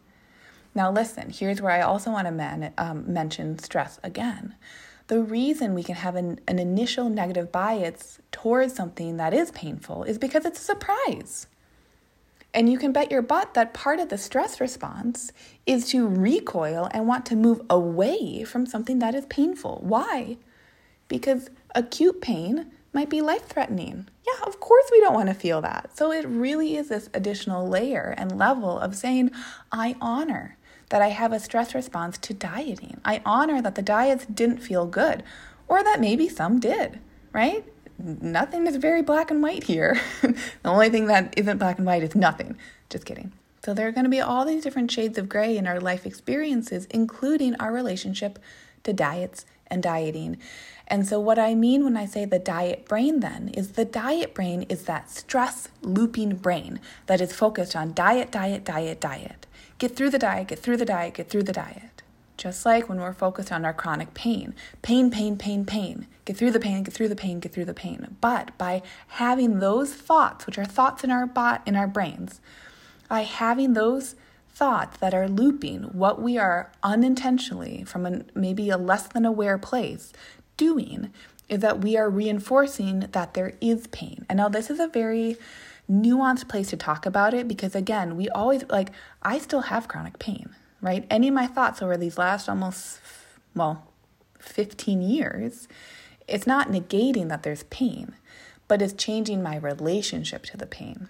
Now, 0.74 0.90
listen, 0.90 1.30
here's 1.30 1.62
where 1.62 1.72
I 1.72 1.80
also 1.80 2.10
want 2.10 2.26
to 2.26 2.32
man- 2.32 2.74
um, 2.76 3.10
mention 3.10 3.58
stress 3.58 4.00
again 4.02 4.54
the 5.06 5.20
reason 5.22 5.74
we 5.74 5.82
can 5.82 5.96
have 5.96 6.16
an, 6.16 6.40
an 6.48 6.58
initial 6.58 7.08
negative 7.08 7.52
bias 7.52 8.18
towards 8.32 8.74
something 8.74 9.16
that 9.18 9.34
is 9.34 9.50
painful 9.50 10.04
is 10.04 10.18
because 10.18 10.46
it's 10.46 10.60
a 10.60 10.64
surprise. 10.64 11.46
And 12.54 12.70
you 12.70 12.78
can 12.78 12.92
bet 12.92 13.10
your 13.10 13.20
butt 13.20 13.54
that 13.54 13.74
part 13.74 13.98
of 13.98 14.08
the 14.08 14.16
stress 14.16 14.60
response 14.60 15.32
is 15.66 15.88
to 15.88 16.06
recoil 16.06 16.88
and 16.92 17.08
want 17.08 17.26
to 17.26 17.36
move 17.36 17.60
away 17.68 18.44
from 18.44 18.64
something 18.64 19.00
that 19.00 19.14
is 19.14 19.26
painful. 19.26 19.80
Why? 19.82 20.38
Because 21.08 21.50
acute 21.74 22.20
pain 22.20 22.70
might 22.92 23.10
be 23.10 23.20
life 23.20 23.46
threatening. 23.48 24.08
Yeah, 24.24 24.46
of 24.46 24.60
course 24.60 24.88
we 24.92 25.00
don't 25.00 25.14
want 25.14 25.28
to 25.28 25.34
feel 25.34 25.60
that. 25.62 25.96
So 25.96 26.12
it 26.12 26.26
really 26.28 26.76
is 26.76 26.88
this 26.88 27.10
additional 27.12 27.68
layer 27.68 28.14
and 28.16 28.38
level 28.38 28.78
of 28.78 28.94
saying, 28.94 29.32
I 29.72 29.96
honor 30.00 30.56
that 30.90 31.02
I 31.02 31.08
have 31.08 31.32
a 31.32 31.40
stress 31.40 31.74
response 31.74 32.16
to 32.18 32.32
dieting. 32.32 33.00
I 33.04 33.20
honor 33.26 33.60
that 33.62 33.74
the 33.74 33.82
diets 33.82 34.26
didn't 34.26 34.58
feel 34.58 34.86
good, 34.86 35.24
or 35.66 35.82
that 35.82 36.00
maybe 36.00 36.28
some 36.28 36.60
did, 36.60 37.00
right? 37.32 37.64
Nothing 37.98 38.66
is 38.66 38.76
very 38.76 39.02
black 39.02 39.30
and 39.30 39.42
white 39.42 39.64
here. 39.64 40.00
the 40.22 40.36
only 40.64 40.88
thing 40.88 41.06
that 41.06 41.34
isn't 41.36 41.58
black 41.58 41.78
and 41.78 41.86
white 41.86 42.02
is 42.02 42.14
nothing. 42.14 42.56
Just 42.90 43.04
kidding. 43.04 43.32
So 43.64 43.72
there 43.72 43.88
are 43.88 43.92
going 43.92 44.04
to 44.04 44.10
be 44.10 44.20
all 44.20 44.44
these 44.44 44.62
different 44.62 44.90
shades 44.90 45.16
of 45.16 45.28
gray 45.28 45.56
in 45.56 45.66
our 45.66 45.80
life 45.80 46.04
experiences, 46.04 46.86
including 46.90 47.54
our 47.56 47.72
relationship 47.72 48.38
to 48.82 48.92
diets 48.92 49.46
and 49.68 49.82
dieting. 49.82 50.38
And 50.86 51.06
so, 51.06 51.18
what 51.18 51.38
I 51.38 51.54
mean 51.54 51.82
when 51.82 51.96
I 51.96 52.04
say 52.04 52.26
the 52.26 52.38
diet 52.38 52.86
brain, 52.86 53.20
then, 53.20 53.48
is 53.48 53.72
the 53.72 53.86
diet 53.86 54.34
brain 54.34 54.62
is 54.68 54.82
that 54.82 55.10
stress 55.10 55.68
looping 55.80 56.36
brain 56.36 56.78
that 57.06 57.22
is 57.22 57.32
focused 57.32 57.74
on 57.74 57.94
diet, 57.94 58.30
diet, 58.30 58.64
diet, 58.64 59.00
diet. 59.00 59.46
Get 59.78 59.96
through 59.96 60.10
the 60.10 60.18
diet, 60.18 60.48
get 60.48 60.58
through 60.58 60.76
the 60.76 60.84
diet, 60.84 61.14
get 61.14 61.30
through 61.30 61.44
the 61.44 61.52
diet. 61.52 61.93
Just 62.44 62.66
like 62.66 62.90
when 62.90 63.00
we're 63.00 63.14
focused 63.14 63.50
on 63.50 63.64
our 63.64 63.72
chronic 63.72 64.12
pain 64.12 64.54
pain, 64.82 65.10
pain, 65.10 65.38
pain, 65.38 65.64
pain. 65.64 66.06
Get 66.26 66.36
through 66.36 66.50
the 66.50 66.60
pain, 66.60 66.82
get 66.82 66.92
through 66.92 67.08
the 67.08 67.16
pain, 67.16 67.40
get 67.40 67.54
through 67.54 67.64
the 67.64 67.72
pain. 67.72 68.18
But 68.20 68.56
by 68.58 68.82
having 69.08 69.60
those 69.60 69.94
thoughts, 69.94 70.44
which 70.44 70.58
are 70.58 70.66
thoughts 70.66 71.02
in 71.02 71.10
our, 71.10 71.24
bot, 71.24 71.62
in 71.64 71.74
our 71.74 71.86
brains, 71.86 72.42
by 73.08 73.22
having 73.22 73.72
those 73.72 74.14
thoughts 74.50 74.98
that 74.98 75.14
are 75.14 75.26
looping 75.26 75.84
what 75.84 76.20
we 76.20 76.36
are 76.36 76.70
unintentionally, 76.82 77.82
from 77.84 78.24
maybe 78.34 78.68
a 78.68 78.76
less 78.76 79.08
than 79.08 79.24
aware 79.24 79.56
place, 79.56 80.12
doing, 80.58 81.10
is 81.48 81.60
that 81.60 81.80
we 81.80 81.96
are 81.96 82.10
reinforcing 82.10 83.08
that 83.12 83.32
there 83.32 83.54
is 83.62 83.86
pain. 83.86 84.26
And 84.28 84.36
now, 84.36 84.50
this 84.50 84.68
is 84.68 84.80
a 84.80 84.88
very 84.88 85.38
nuanced 85.90 86.46
place 86.48 86.68
to 86.68 86.76
talk 86.76 87.06
about 87.06 87.32
it 87.32 87.48
because, 87.48 87.74
again, 87.74 88.18
we 88.18 88.28
always 88.28 88.64
like, 88.68 88.90
I 89.22 89.38
still 89.38 89.62
have 89.62 89.88
chronic 89.88 90.18
pain, 90.18 90.54
right? 90.84 91.06
Any 91.08 91.28
of 91.28 91.34
my 91.34 91.46
thoughts 91.46 91.80
over 91.80 91.96
these 91.96 92.18
last 92.18 92.46
almost, 92.46 93.00
well, 93.56 93.86
15 94.38 95.00
years, 95.00 95.66
it's 96.28 96.46
not 96.46 96.68
negating 96.68 97.30
that 97.30 97.42
there's 97.42 97.62
pain, 97.64 98.14
but 98.68 98.82
it's 98.82 98.92
changing 98.92 99.42
my 99.42 99.56
relationship 99.56 100.44
to 100.44 100.58
the 100.58 100.66
pain. 100.66 101.08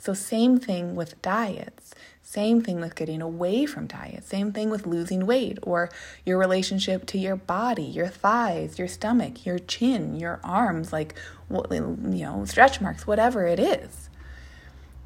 So, 0.00 0.12
same 0.12 0.58
thing 0.58 0.96
with 0.96 1.22
diets, 1.22 1.94
same 2.20 2.62
thing 2.62 2.80
with 2.80 2.96
getting 2.96 3.22
away 3.22 3.64
from 3.64 3.86
diet, 3.86 4.24
same 4.24 4.52
thing 4.52 4.70
with 4.70 4.88
losing 4.88 5.24
weight 5.24 5.60
or 5.62 5.88
your 6.26 6.38
relationship 6.38 7.06
to 7.06 7.18
your 7.18 7.36
body, 7.36 7.84
your 7.84 8.08
thighs, 8.08 8.76
your 8.76 8.88
stomach, 8.88 9.46
your 9.46 9.60
chin, 9.60 10.16
your 10.18 10.40
arms, 10.42 10.92
like, 10.92 11.14
you 11.48 11.96
know, 12.00 12.44
stretch 12.44 12.80
marks, 12.80 13.06
whatever 13.06 13.46
it 13.46 13.60
is. 13.60 14.08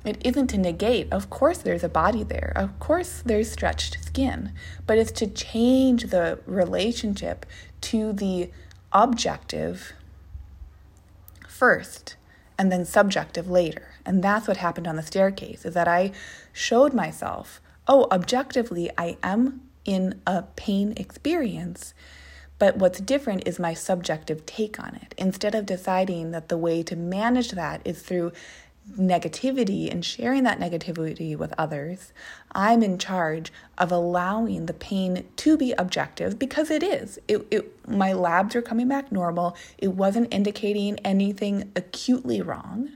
It 0.07 0.19
isn't 0.25 0.47
to 0.49 0.59
negate, 0.59 1.13
of 1.13 1.31
course, 1.31 1.59
there's 1.59 1.83
a 1.83 1.89
body 1.89 2.23
there, 2.23 2.53
of 2.55 2.79
course, 2.79 3.23
there's 3.27 3.51
stretched 3.51 3.99
skin, 4.05 4.53
but 4.87 4.99
it's 4.99 5.11
to 5.13 5.27
change 5.27 6.05
the 6.05 6.39
relationship 6.47 7.45
to 7.83 8.13
the 8.13 8.51
objective 8.93 9.95
first 11.49 12.15
and 12.57 12.71
then 12.71 12.85
subjective 12.85 13.51
later. 13.51 13.95
And 14.07 14.23
that's 14.23 14.47
what 14.47 14.59
happened 14.59 14.87
on 14.87 14.95
the 14.95 15.03
staircase 15.03 15.65
is 15.65 15.75
that 15.75 15.89
I 15.89 16.13
showed 16.53 16.95
myself, 16.95 17.61
oh, 17.89 18.07
objectively, 18.13 18.91
I 18.97 19.17
am 19.25 19.63
in 19.85 20.21
a 20.25 20.43
pain 20.43 20.95
experience. 20.97 21.95
But 22.59 22.79
what's 22.79 23.01
different 23.01 23.47
is 23.47 23.59
my 23.59 23.75
subjective 23.75 24.47
take 24.47 24.81
on 24.81 24.95
it. 24.95 25.15
Instead 25.19 25.55
of 25.55 25.67
deciding 25.67 26.31
that 26.31 26.49
the 26.49 26.57
way 26.57 26.83
to 26.85 26.97
manage 26.97 27.51
that 27.51 27.83
is 27.85 28.01
through 28.01 28.33
negativity 28.93 29.91
and 29.91 30.05
sharing 30.05 30.45
that 30.45 30.61
negativity 30.61 31.37
with 31.37 31.53
others, 31.59 32.13
I'm 32.53 32.83
in 32.83 32.99
charge 32.99 33.53
of 33.77 33.93
allowing 33.93 34.67
the 34.67 34.73
pain 34.73 35.27
to 35.37 35.57
be 35.57 35.73
objective 35.73 36.39
because 36.39 36.71
it 36.71 36.83
is. 36.83 37.19
It, 37.29 37.47
it, 37.51 37.89
my 37.89 38.13
labs 38.13 38.57
are 38.57 38.63
coming 38.63 38.89
back 38.89 39.13
normal. 39.13 39.57
It 39.79 39.89
wasn't 39.89 40.33
indicating 40.33 40.99
anything 41.01 41.73
acutely 41.77 42.41
wrong, 42.41 42.91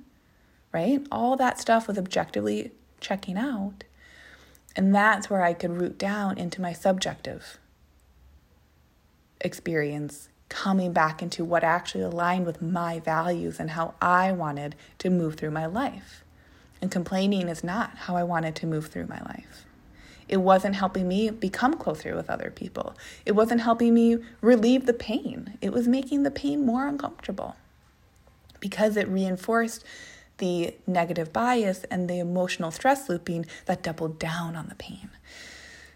right? 0.73 1.07
All 1.11 1.37
that 1.37 1.59
stuff 1.59 1.89
was 1.89 1.99
objectively 1.99 2.71
checking 3.01 3.37
out. 3.37 3.85
And 4.77 4.95
that's 4.95 5.29
where 5.29 5.43
I 5.43 5.53
could 5.53 5.81
root 5.81 5.99
down 5.99 6.39
into 6.39 6.63
my 6.63 6.73
subjective 6.73 7.59
experience 9.41 10.30
coming 10.51 10.93
back 10.93 11.23
into 11.23 11.45
what 11.45 11.65
actually 11.65 12.03
aligned 12.03 12.45
with 12.45 12.61
my 12.61 13.01
values 13.01 13.59
and 13.59 13.71
how 13.71 13.95
I 14.03 14.33
wanted 14.33 14.75
to 14.99 15.09
move 15.09 15.37
through 15.37 15.53
my 15.53 15.65
life. 15.65 16.23
And 16.83 16.91
complaining 16.91 17.49
is 17.49 17.65
not 17.65 17.97
how 17.97 18.17
I 18.17 18.25
wanted 18.25 18.55
to 18.57 18.67
move 18.67 18.89
through 18.89 19.07
my 19.07 19.21
life. 19.21 19.65
It 20.29 20.39
wasn't 20.39 20.77
helping 20.77 21.09
me 21.09 21.31
become 21.31 21.75
closer 21.75 22.15
with 22.15 22.29
other 22.29 22.51
people. 22.51 22.95
It 23.25 23.33
wasn't 23.33 23.63
helping 23.63 23.95
me 23.95 24.19
relieve 24.41 24.87
the 24.87 24.93
pain. 24.93 25.59
It 25.61 25.73
was 25.73 25.89
making 25.89 26.23
the 26.25 26.31
pain 26.31 26.65
more 26.65 26.87
uncomfortable 26.87 27.57
because 28.61 28.97
it 28.97 29.09
reinforced 29.09 29.85
the 30.39 30.75
negative 30.87 31.33
bias 31.33 31.85
and 31.85 32.09
the 32.09 32.19
emotional 32.19 32.71
stress 32.71 33.09
looping 33.09 33.47
that 33.67 33.83
doubled 33.83 34.19
down 34.19 34.57
on 34.57 34.69
the 34.69 34.75
pain. 34.75 35.11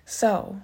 So, 0.04 0.60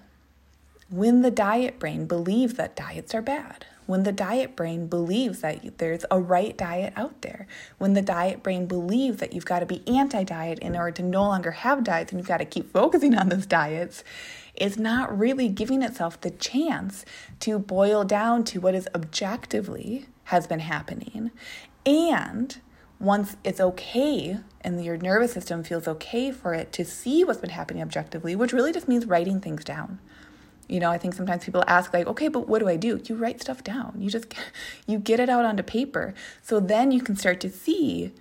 when 0.91 1.23
the 1.23 1.31
diet 1.31 1.79
brain 1.79 2.07
believes 2.07 2.55
that 2.55 2.77
diets 2.77 3.15
are 3.15 3.23
bad, 3.23 3.67
when 3.91 4.05
the 4.05 4.13
diet 4.13 4.55
brain 4.55 4.87
believes 4.87 5.41
that 5.41 5.79
there's 5.79 6.05
a 6.11 6.21
right 6.21 6.57
diet 6.57 6.93
out 6.97 7.23
there, 7.23 7.47
when 7.79 7.95
the 7.95 8.01
diet 8.01 8.43
brain 8.43 8.67
believes 8.67 9.19
that 9.19 9.33
you've 9.33 9.45
got 9.45 9.59
to 9.59 9.67
be 9.67 9.87
anti 9.87 10.23
diet 10.23 10.61
in 10.61 10.77
order 10.77 10.93
to 10.93 11.03
no 11.03 11.23
longer 11.25 11.51
have 11.51 11.83
diets 11.83 12.13
and 12.13 12.21
you've 12.21 12.29
got 12.29 12.39
to 12.39 12.45
keep 12.45 12.73
focusing 12.73 13.17
on 13.17 13.29
those 13.29 13.47
diets, 13.47 14.05
is 14.55 14.79
not 14.79 15.17
really 15.17 15.49
giving 15.49 15.83
itself 15.83 16.21
the 16.21 16.31
chance 16.31 17.05
to 17.41 17.59
boil 17.59 18.05
down 18.05 18.45
to 18.45 18.61
what 18.61 18.75
is 18.75 18.89
objectively 18.95 20.07
has 20.25 20.47
been 20.47 20.61
happening. 20.61 21.33
And 21.85 22.61
once 23.01 23.37
it's 23.43 23.61
okay 23.61 24.39
and 24.61 24.85
your 24.85 24.99
nervous 24.99 25.33
system 25.33 25.65
feels 25.65 25.89
okay 25.89 26.31
for 26.31 26.55
it 26.55 26.71
to 26.73 26.85
see 26.85 27.25
what's 27.25 27.41
been 27.41 27.51
happening 27.51 27.83
objectively, 27.83 28.37
which 28.37 28.53
really 28.53 28.73
just 28.73 28.87
means 28.87 29.07
writing 29.07 29.41
things 29.41 29.65
down 29.65 29.99
you 30.71 30.81
know, 30.81 30.91
I 30.91 30.99
think 30.99 31.15
sometimes 31.15 31.45
people 31.45 31.65
ask 31.67 31.93
like, 31.93 32.07
"Okay, 32.07 32.29
but 32.29 32.49
what 32.49 32.61
do 32.61 32.69
I 32.69 32.77
do?" 32.77 33.01
You 33.05 33.15
write 33.17 33.41
stuff 33.41 33.65
down. 33.65 33.95
You 33.99 34.11
just 34.11 34.35
you 34.87 34.99
get 34.99 35.21
it 35.21 35.29
out 35.29 35.45
onto 35.45 35.63
paper. 35.63 36.15
So 36.43 36.61
then 36.61 36.93
you 36.93 37.03
can 37.03 37.17
start 37.17 37.41
to 37.41 37.51
see 37.51 38.13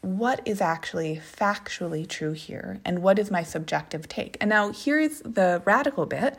what 0.00 0.40
is 0.44 0.60
actually 0.60 1.16
factually 1.16 2.08
true 2.08 2.32
here 2.32 2.80
and 2.84 3.02
what 3.02 3.18
is 3.18 3.30
my 3.30 3.42
subjective 3.42 4.06
take. 4.08 4.36
And 4.40 4.48
now 4.48 4.70
here's 4.70 5.18
the 5.20 5.62
radical 5.64 6.06
bit 6.06 6.36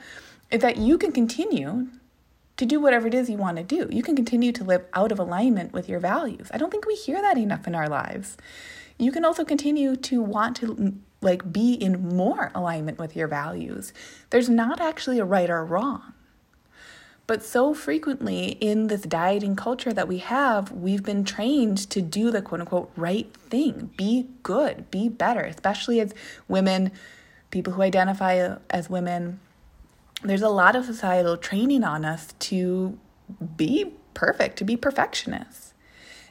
is 0.50 0.62
that 0.62 0.78
you 0.78 0.98
can 0.98 1.12
continue 1.12 1.88
to 2.56 2.66
do 2.66 2.80
whatever 2.80 3.08
it 3.08 3.14
is 3.14 3.30
you 3.30 3.38
want 3.38 3.58
to 3.58 3.64
do. 3.64 3.88
You 3.92 4.02
can 4.02 4.16
continue 4.16 4.52
to 4.54 4.64
live 4.64 4.86
out 4.94 5.12
of 5.12 5.20
alignment 5.20 5.74
with 5.74 5.90
your 5.90 6.00
values. 6.00 6.48
I 6.52 6.58
don't 6.58 6.72
think 6.72 6.88
we 6.88 6.96
hear 6.96 7.22
that 7.22 7.38
enough 7.38 7.68
in 7.68 7.76
our 7.76 7.90
lives. 7.90 8.38
You 8.98 9.12
can 9.12 9.26
also 9.26 9.46
continue 9.46 9.96
to 9.96 10.22
want 10.22 10.56
to 10.58 10.96
like 11.22 11.52
be 11.52 11.74
in 11.74 12.16
more 12.16 12.52
alignment 12.54 13.00
with 13.00 13.16
your 13.16 13.28
values. 13.28 13.94
There's 14.30 14.50
not 14.50 14.80
actually 14.80 15.20
a 15.20 15.26
right 15.26 15.50
or 15.50 15.66
wrong. 15.66 16.14
But 17.28 17.44
so 17.44 17.74
frequently 17.74 18.52
in 18.62 18.88
this 18.88 19.02
dieting 19.02 19.58
culture 19.58 19.92
that 19.92 20.08
we 20.08 20.20
have, 20.20 20.72
we've 20.72 21.04
been 21.04 21.26
trained 21.26 21.78
to 21.90 22.02
do 22.02 22.32
the 22.32 22.42
quote 22.42 22.62
unquote 22.62 22.92
right 22.96 23.32
thing, 23.50 23.92
be 23.98 24.30
good, 24.44 24.90
be 24.90 25.10
better, 25.10 25.42
especially 25.42 26.00
as 26.00 26.14
women, 26.48 26.92
people 27.52 27.74
who 27.74 27.82
identify 27.82 28.56
as 28.70 28.90
women. 28.90 29.42
There's 30.24 30.42
a 30.42 30.50
lot 30.50 30.78
of 30.78 30.86
societal 30.86 31.36
training 31.36 31.84
on 31.84 32.06
us 32.06 32.34
to 32.40 32.98
be 33.58 33.94
perfect, 34.14 34.58
to 34.60 34.64
be 34.64 34.78
perfectionists. 34.78 35.74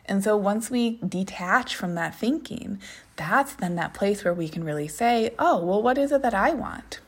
And 0.07 0.25
so 0.25 0.37
once 0.37 0.71
we 0.71 0.99
detach 1.07 1.75
from 1.75 1.95
that 1.97 2.15
thinking, 2.15 2.81
that's 3.17 3.55
then 3.55 3.77
that 3.77 3.95
place 3.95 4.25
where 4.25 4.35
we 4.35 4.49
can 4.49 4.65
really 4.65 4.89
say, 4.89 5.35
oh, 5.39 5.65
well, 5.65 5.83
what 5.83 5.99
is 5.99 6.13
it 6.13 6.23
that 6.23 6.35
I 6.35 6.53
want? 6.53 7.01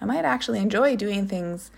I 0.00 0.04
might 0.04 0.24
actually 0.24 0.58
enjoy 0.58 0.96
doing 0.96 1.28
things 1.28 1.70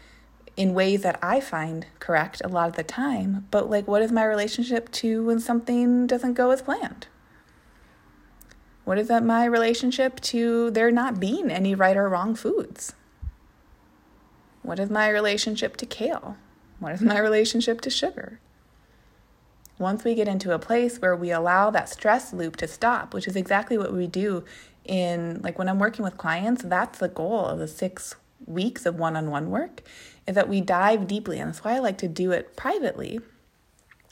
in 0.56 0.72
ways 0.72 1.02
that 1.02 1.18
I 1.22 1.40
find 1.40 1.86
correct 1.98 2.40
a 2.44 2.48
lot 2.48 2.68
of 2.68 2.76
the 2.76 2.84
time, 2.84 3.46
but 3.50 3.68
like, 3.68 3.88
what 3.88 4.02
is 4.02 4.12
my 4.12 4.24
relationship 4.24 4.90
to 4.92 5.24
when 5.24 5.40
something 5.40 6.06
doesn't 6.06 6.34
go 6.34 6.50
as 6.50 6.62
planned? 6.62 7.08
What 8.84 8.98
is 8.98 9.08
that 9.08 9.24
my 9.24 9.44
relationship 9.44 10.20
to 10.20 10.70
there 10.70 10.90
not 10.90 11.18
being 11.18 11.50
any 11.50 11.74
right 11.74 11.96
or 11.96 12.08
wrong 12.08 12.34
foods? 12.34 12.94
What 14.62 14.78
is 14.78 14.90
my 14.90 15.08
relationship 15.08 15.76
to 15.78 15.86
kale? 15.86 16.36
What 16.78 16.92
is 16.92 17.00
my 17.00 17.18
relationship 17.28 17.80
to 17.82 17.90
sugar? 17.90 18.40
Once 19.78 20.04
we 20.04 20.14
get 20.14 20.28
into 20.28 20.52
a 20.52 20.58
place 20.58 20.98
where 20.98 21.16
we 21.16 21.30
allow 21.30 21.70
that 21.70 21.88
stress 21.88 22.32
loop 22.32 22.56
to 22.56 22.68
stop, 22.68 23.12
which 23.12 23.26
is 23.26 23.36
exactly 23.36 23.76
what 23.76 23.92
we 23.92 24.06
do 24.06 24.44
in 24.84 25.40
like 25.42 25.58
when 25.58 25.68
I'm 25.68 25.78
working 25.78 26.04
with 26.04 26.16
clients, 26.16 26.62
that's 26.62 26.98
the 26.98 27.08
goal 27.08 27.46
of 27.46 27.58
the 27.58 27.68
six 27.68 28.14
weeks 28.46 28.86
of 28.86 28.96
one 28.96 29.16
on 29.16 29.30
one 29.30 29.50
work, 29.50 29.82
is 30.26 30.34
that 30.34 30.48
we 30.48 30.60
dive 30.60 31.06
deeply. 31.06 31.38
And 31.38 31.48
that's 31.48 31.64
why 31.64 31.74
I 31.74 31.78
like 31.78 31.98
to 31.98 32.08
do 32.08 32.30
it 32.30 32.56
privately. 32.56 33.20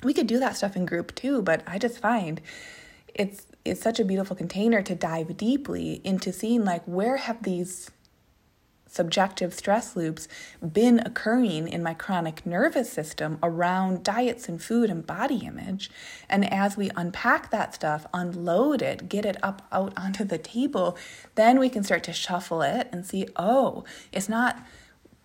We 0.03 0.14
could 0.14 0.27
do 0.27 0.40
that 0.40 0.57
stuff 0.57 0.75
in 0.75 0.87
group 0.87 1.14
too, 1.14 1.42
but 1.42 1.62
I 1.66 1.79
just 1.79 1.98
find 1.98 2.40
it's 3.14 3.46
it's 3.64 3.81
such 3.81 4.01
a 4.01 4.05
beautiful 4.05 4.35
container 4.35 4.83
to 4.83 4.94
dive 4.94 5.37
deeply 5.37 6.01
into 6.03 6.33
seeing 6.33 6.64
like 6.64 6.83
where 6.85 7.18
have 7.18 7.42
these 7.44 7.90
subjective 8.92 9.55
stress 9.55 9.96
loops 9.96 10.28
been 10.61 11.00
occurring 11.00 11.66
in 11.66 11.83
my 11.83 11.94
chronic 11.94 12.44
nervous 12.44 12.92
system 12.92 13.38
around 13.42 14.05
diets 14.05 14.48
and 14.48 14.62
food 14.62 14.90
and 14.90 15.07
body 15.07 15.46
image. 15.46 15.90
And 16.28 16.52
as 16.52 16.76
we 16.76 16.90
unpack 16.94 17.50
that 17.50 17.74
stuff, 17.74 18.07
unload 18.12 18.83
it, 18.83 19.09
get 19.09 19.24
it 19.24 19.38
up 19.42 19.66
out 19.72 19.94
onto 19.96 20.24
the 20.24 20.38
table, 20.38 20.98
then 21.35 21.59
we 21.59 21.70
can 21.70 21.83
start 21.83 22.05
to 22.05 22.12
shuffle 22.12 22.61
it 22.61 22.88
and 22.92 23.07
see, 23.07 23.26
oh, 23.37 23.85
it's 24.12 24.28
not 24.28 24.62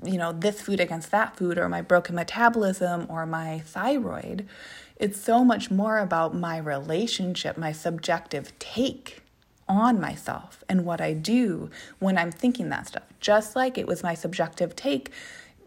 you 0.03 0.17
know, 0.17 0.31
this 0.31 0.61
food 0.61 0.79
against 0.79 1.09
that 1.09 1.35
food 1.35 1.57
or 1.57 1.67
my 1.67 1.81
broken 1.81 2.13
metabolism 2.13 3.07
or 3.09 3.25
my 3.25 3.59
thyroid. 3.59 4.47
It's 4.95 5.19
so 5.19 5.43
much 5.43 5.71
more 5.71 5.97
about 5.97 6.35
my 6.35 6.57
relationship, 6.57 7.57
my 7.57 7.71
subjective 7.71 8.57
take 8.59 9.23
on 9.67 9.99
myself 9.99 10.63
and 10.69 10.85
what 10.85 11.01
I 11.01 11.13
do 11.13 11.69
when 11.99 12.17
I'm 12.17 12.31
thinking 12.31 12.69
that 12.69 12.87
stuff. 12.87 13.03
Just 13.19 13.55
like 13.55 13.77
it 13.77 13.87
was 13.87 14.03
my 14.03 14.13
subjective 14.13 14.75
take 14.75 15.11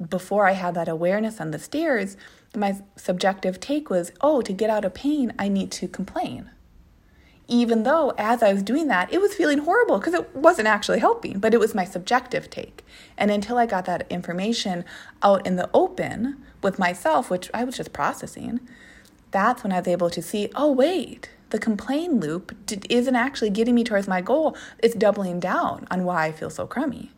before 0.08 0.46
I 0.46 0.52
had 0.52 0.74
that 0.74 0.88
awareness 0.88 1.40
on 1.40 1.50
the 1.50 1.58
stairs, 1.58 2.16
my 2.56 2.80
subjective 2.96 3.60
take 3.60 3.90
was, 3.90 4.12
oh, 4.20 4.40
to 4.42 4.52
get 4.52 4.70
out 4.70 4.84
of 4.84 4.94
pain, 4.94 5.32
I 5.38 5.48
need 5.48 5.70
to 5.72 5.88
complain. 5.88 6.50
Even 7.48 7.82
though 7.82 8.14
as 8.16 8.42
I 8.42 8.52
was 8.52 8.62
doing 8.62 8.86
that, 8.86 9.12
it 9.12 9.20
was 9.20 9.34
feeling 9.34 9.58
horrible 9.58 9.98
because 9.98 10.14
it 10.14 10.34
wasn't 10.34 10.68
actually 10.68 11.00
helping, 11.00 11.38
but 11.38 11.52
it 11.52 11.60
was 11.60 11.74
my 11.74 11.84
subjective 11.84 12.48
take. 12.48 12.84
And 13.18 13.30
until 13.30 13.58
I 13.58 13.66
got 13.66 13.84
that 13.86 14.06
information 14.08 14.84
out 15.22 15.46
in 15.46 15.56
the 15.56 15.68
open 15.74 16.42
with 16.62 16.78
myself, 16.78 17.28
which 17.28 17.50
I 17.52 17.64
was 17.64 17.76
just 17.76 17.92
processing, 17.92 18.60
that's 19.32 19.62
when 19.62 19.72
I 19.72 19.80
was 19.80 19.88
able 19.88 20.10
to 20.10 20.22
see, 20.22 20.50
oh, 20.54 20.70
wait, 20.70 21.30
the 21.50 21.58
complain 21.58 22.20
loop 22.20 22.54
isn't 22.88 23.16
actually 23.16 23.50
getting 23.50 23.74
me 23.74 23.84
towards 23.84 24.08
my 24.08 24.20
goal. 24.20 24.56
It's 24.78 24.94
doubling 24.94 25.40
down 25.40 25.86
on 25.90 26.04
why 26.04 26.26
I 26.26 26.32
feel 26.32 26.50
so 26.50 26.66
crummy. 26.66 27.12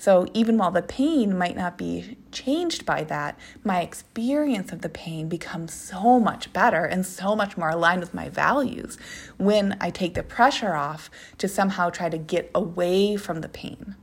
So 0.00 0.28
even 0.32 0.56
while 0.58 0.70
the 0.70 0.80
pain 0.80 1.36
might 1.36 1.56
not 1.56 1.76
be 1.76 2.16
changed 2.30 2.86
by 2.86 3.02
that, 3.04 3.36
my 3.64 3.80
experience 3.80 4.72
of 4.72 4.82
the 4.82 4.88
pain 4.88 5.28
becomes 5.28 5.74
so 5.74 6.20
much 6.20 6.52
better 6.52 6.84
and 6.84 7.04
so 7.04 7.34
much 7.34 7.56
more 7.56 7.70
aligned 7.70 8.00
with 8.00 8.14
my 8.14 8.28
values 8.28 8.96
when 9.38 9.76
I 9.80 9.90
take 9.90 10.14
the 10.14 10.22
pressure 10.22 10.74
off 10.74 11.10
to 11.38 11.48
somehow 11.48 11.90
try 11.90 12.08
to 12.08 12.18
get 12.18 12.48
away 12.54 13.16
from 13.16 13.40
the 13.40 13.48
pain. 13.48 13.96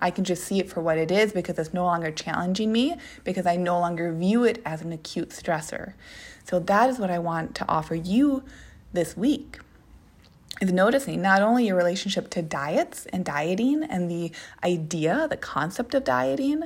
I 0.00 0.10
can 0.10 0.24
just 0.24 0.44
see 0.44 0.60
it 0.60 0.70
for 0.70 0.82
what 0.82 0.98
it 0.98 1.10
is 1.10 1.32
because 1.32 1.58
it's 1.58 1.74
no 1.74 1.84
longer 1.84 2.10
challenging 2.10 2.70
me, 2.70 2.96
because 3.24 3.46
I 3.46 3.56
no 3.56 3.80
longer 3.80 4.12
view 4.12 4.44
it 4.44 4.60
as 4.66 4.82
an 4.82 4.92
acute 4.92 5.30
stressor. 5.30 5.94
So 6.44 6.60
that 6.60 6.90
is 6.90 6.98
what 6.98 7.10
I 7.10 7.18
want 7.18 7.54
to 7.56 7.68
offer 7.68 7.94
you 7.94 8.44
this 8.92 9.16
week 9.16 9.60
is 10.60 10.72
noticing 10.72 11.22
not 11.22 11.42
only 11.42 11.66
your 11.66 11.76
relationship 11.76 12.30
to 12.30 12.42
diets 12.42 13.06
and 13.06 13.24
dieting 13.24 13.84
and 13.84 14.10
the 14.10 14.32
idea, 14.64 15.26
the 15.28 15.36
concept 15.36 15.94
of 15.94 16.04
dieting, 16.04 16.64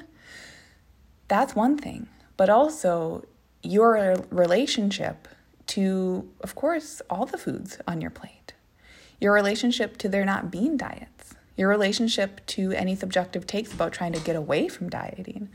that's 1.29 1.55
one 1.55 1.77
thing, 1.77 2.09
but 2.37 2.49
also 2.49 3.25
your 3.63 4.17
relationship 4.31 5.29
to, 5.69 6.29
of 6.41 6.55
course, 6.55 7.01
all 7.09 7.27
the 7.27 7.39
foods 7.39 7.79
on 7.87 8.01
your 8.01 8.11
plate, 8.11 8.55
your 9.21 9.33
relationship 9.33 9.97
to 9.99 10.09
there 10.09 10.25
not 10.25 10.51
being 10.51 10.77
diets, 10.77 11.35
your 11.57 11.69
relationship 11.69 12.45
to 12.47 12.73
any 12.73 12.97
subjective 12.97 13.47
takes 13.47 13.73
about 13.73 13.93
trying 13.93 14.13
to 14.13 14.21
get 14.21 14.37
away 14.37 14.69
from 14.69 14.89
dieting, 14.89 15.49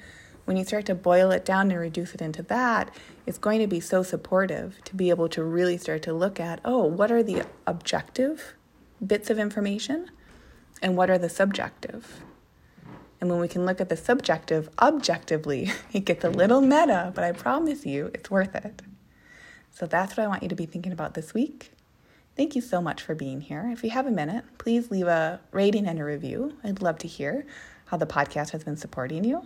when 0.47 0.55
you 0.55 0.63
start 0.63 0.85
to 0.85 0.95
boil 0.95 1.29
it 1.31 1.43
down 1.43 1.69
and 1.71 1.77
reduce 1.77 2.15
it 2.15 2.21
into 2.21 2.41
that, 2.41 2.89
it's 3.25 3.37
going 3.37 3.59
to 3.59 3.67
be 3.67 3.81
so 3.81 4.01
supportive 4.01 4.81
to 4.85 4.95
be 4.95 5.09
able 5.09 5.27
to 5.27 5.43
really 5.43 5.77
start 5.77 6.01
to 6.03 6.13
look 6.13 6.39
at 6.39 6.61
oh, 6.63 6.85
what 6.85 7.11
are 7.11 7.21
the 7.21 7.43
objective 7.67 8.53
bits 9.05 9.29
of 9.29 9.37
information 9.37 10.09
and 10.81 10.95
what 10.95 11.09
are 11.09 11.17
the 11.17 11.27
subjective? 11.27 12.21
And 13.19 13.29
when 13.29 13.41
we 13.41 13.49
can 13.49 13.65
look 13.65 13.81
at 13.81 13.89
the 13.89 13.97
subjective 13.97 14.69
objectively, 14.79 15.69
it 15.91 16.05
gets 16.05 16.23
a 16.23 16.29
little 16.29 16.61
meta, 16.61 17.11
but 17.13 17.25
I 17.25 17.33
promise 17.33 17.85
you 17.85 18.09
it's 18.13 18.31
worth 18.31 18.55
it. 18.55 18.81
So 19.73 19.85
that's 19.85 20.15
what 20.15 20.23
I 20.23 20.27
want 20.27 20.43
you 20.43 20.49
to 20.49 20.55
be 20.55 20.65
thinking 20.65 20.93
about 20.93 21.13
this 21.13 21.33
week. 21.33 21.73
Thank 22.37 22.55
you 22.55 22.61
so 22.61 22.81
much 22.81 23.01
for 23.01 23.15
being 23.15 23.41
here. 23.41 23.69
If 23.73 23.83
you 23.83 23.89
have 23.89 24.07
a 24.07 24.11
minute, 24.11 24.45
please 24.59 24.91
leave 24.91 25.07
a 25.07 25.41
rating 25.51 25.87
and 25.87 25.99
a 25.99 26.05
review. 26.05 26.55
I'd 26.63 26.81
love 26.81 26.99
to 26.99 27.07
hear 27.07 27.45
how 27.87 27.97
the 27.97 28.05
podcast 28.05 28.51
has 28.51 28.63
been 28.63 28.77
supporting 28.77 29.25
you 29.25 29.45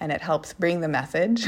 and 0.00 0.12
it 0.12 0.20
helps 0.20 0.52
bring 0.52 0.80
the 0.80 0.88
message 0.88 1.46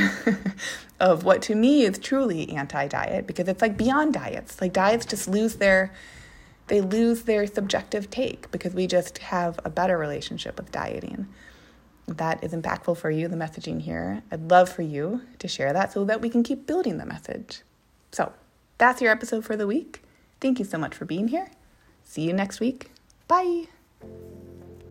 of 1.01 1.24
what 1.24 1.42
to 1.42 1.55
me 1.55 1.82
is 1.82 1.99
truly 1.99 2.51
anti 2.51 2.88
diet 2.88 3.26
because 3.26 3.49
it's 3.49 3.62
like 3.62 3.76
beyond 3.76 4.14
diets. 4.14 4.61
Like 4.61 4.72
diets 4.72 5.07
just 5.07 5.28
lose 5.28 5.57
their 5.57 5.92
they 6.68 6.80
lose 6.82 7.22
their 7.22 7.46
subjective 7.46 8.11
take 8.11 8.51
because 8.51 8.74
we 8.74 8.86
just 8.86 9.18
have 9.18 9.59
a 9.64 9.70
better 9.70 9.96
relationship 9.96 10.59
with 10.59 10.70
dieting. 10.70 11.26
That 12.07 12.42
is 12.44 12.53
impactful 12.53 12.96
for 12.99 13.11
you, 13.11 13.26
the 13.28 13.36
messaging 13.36 13.82
here. 13.82 14.22
I'd 14.30 14.51
love 14.51 14.68
for 14.68 14.82
you 14.82 15.22
to 15.38 15.49
share 15.49 15.72
that 15.72 15.92
so 15.92 16.05
that 16.05 16.20
we 16.20 16.30
can 16.30 16.42
keep 16.42 16.66
building 16.66 16.99
the 16.99 17.07
message. 17.07 17.62
So, 18.12 18.32
that's 18.78 19.03
your 19.03 19.12
episode 19.12 19.44
for 19.44 19.57
the 19.57 19.66
week. 19.66 20.03
Thank 20.40 20.59
you 20.59 20.64
so 20.64 20.78
much 20.78 20.94
for 20.94 21.05
being 21.05 21.28
here. 21.28 21.51
See 22.05 22.22
you 22.22 22.32
next 22.32 22.61
week. 22.61 22.92
Bye. 23.26 23.66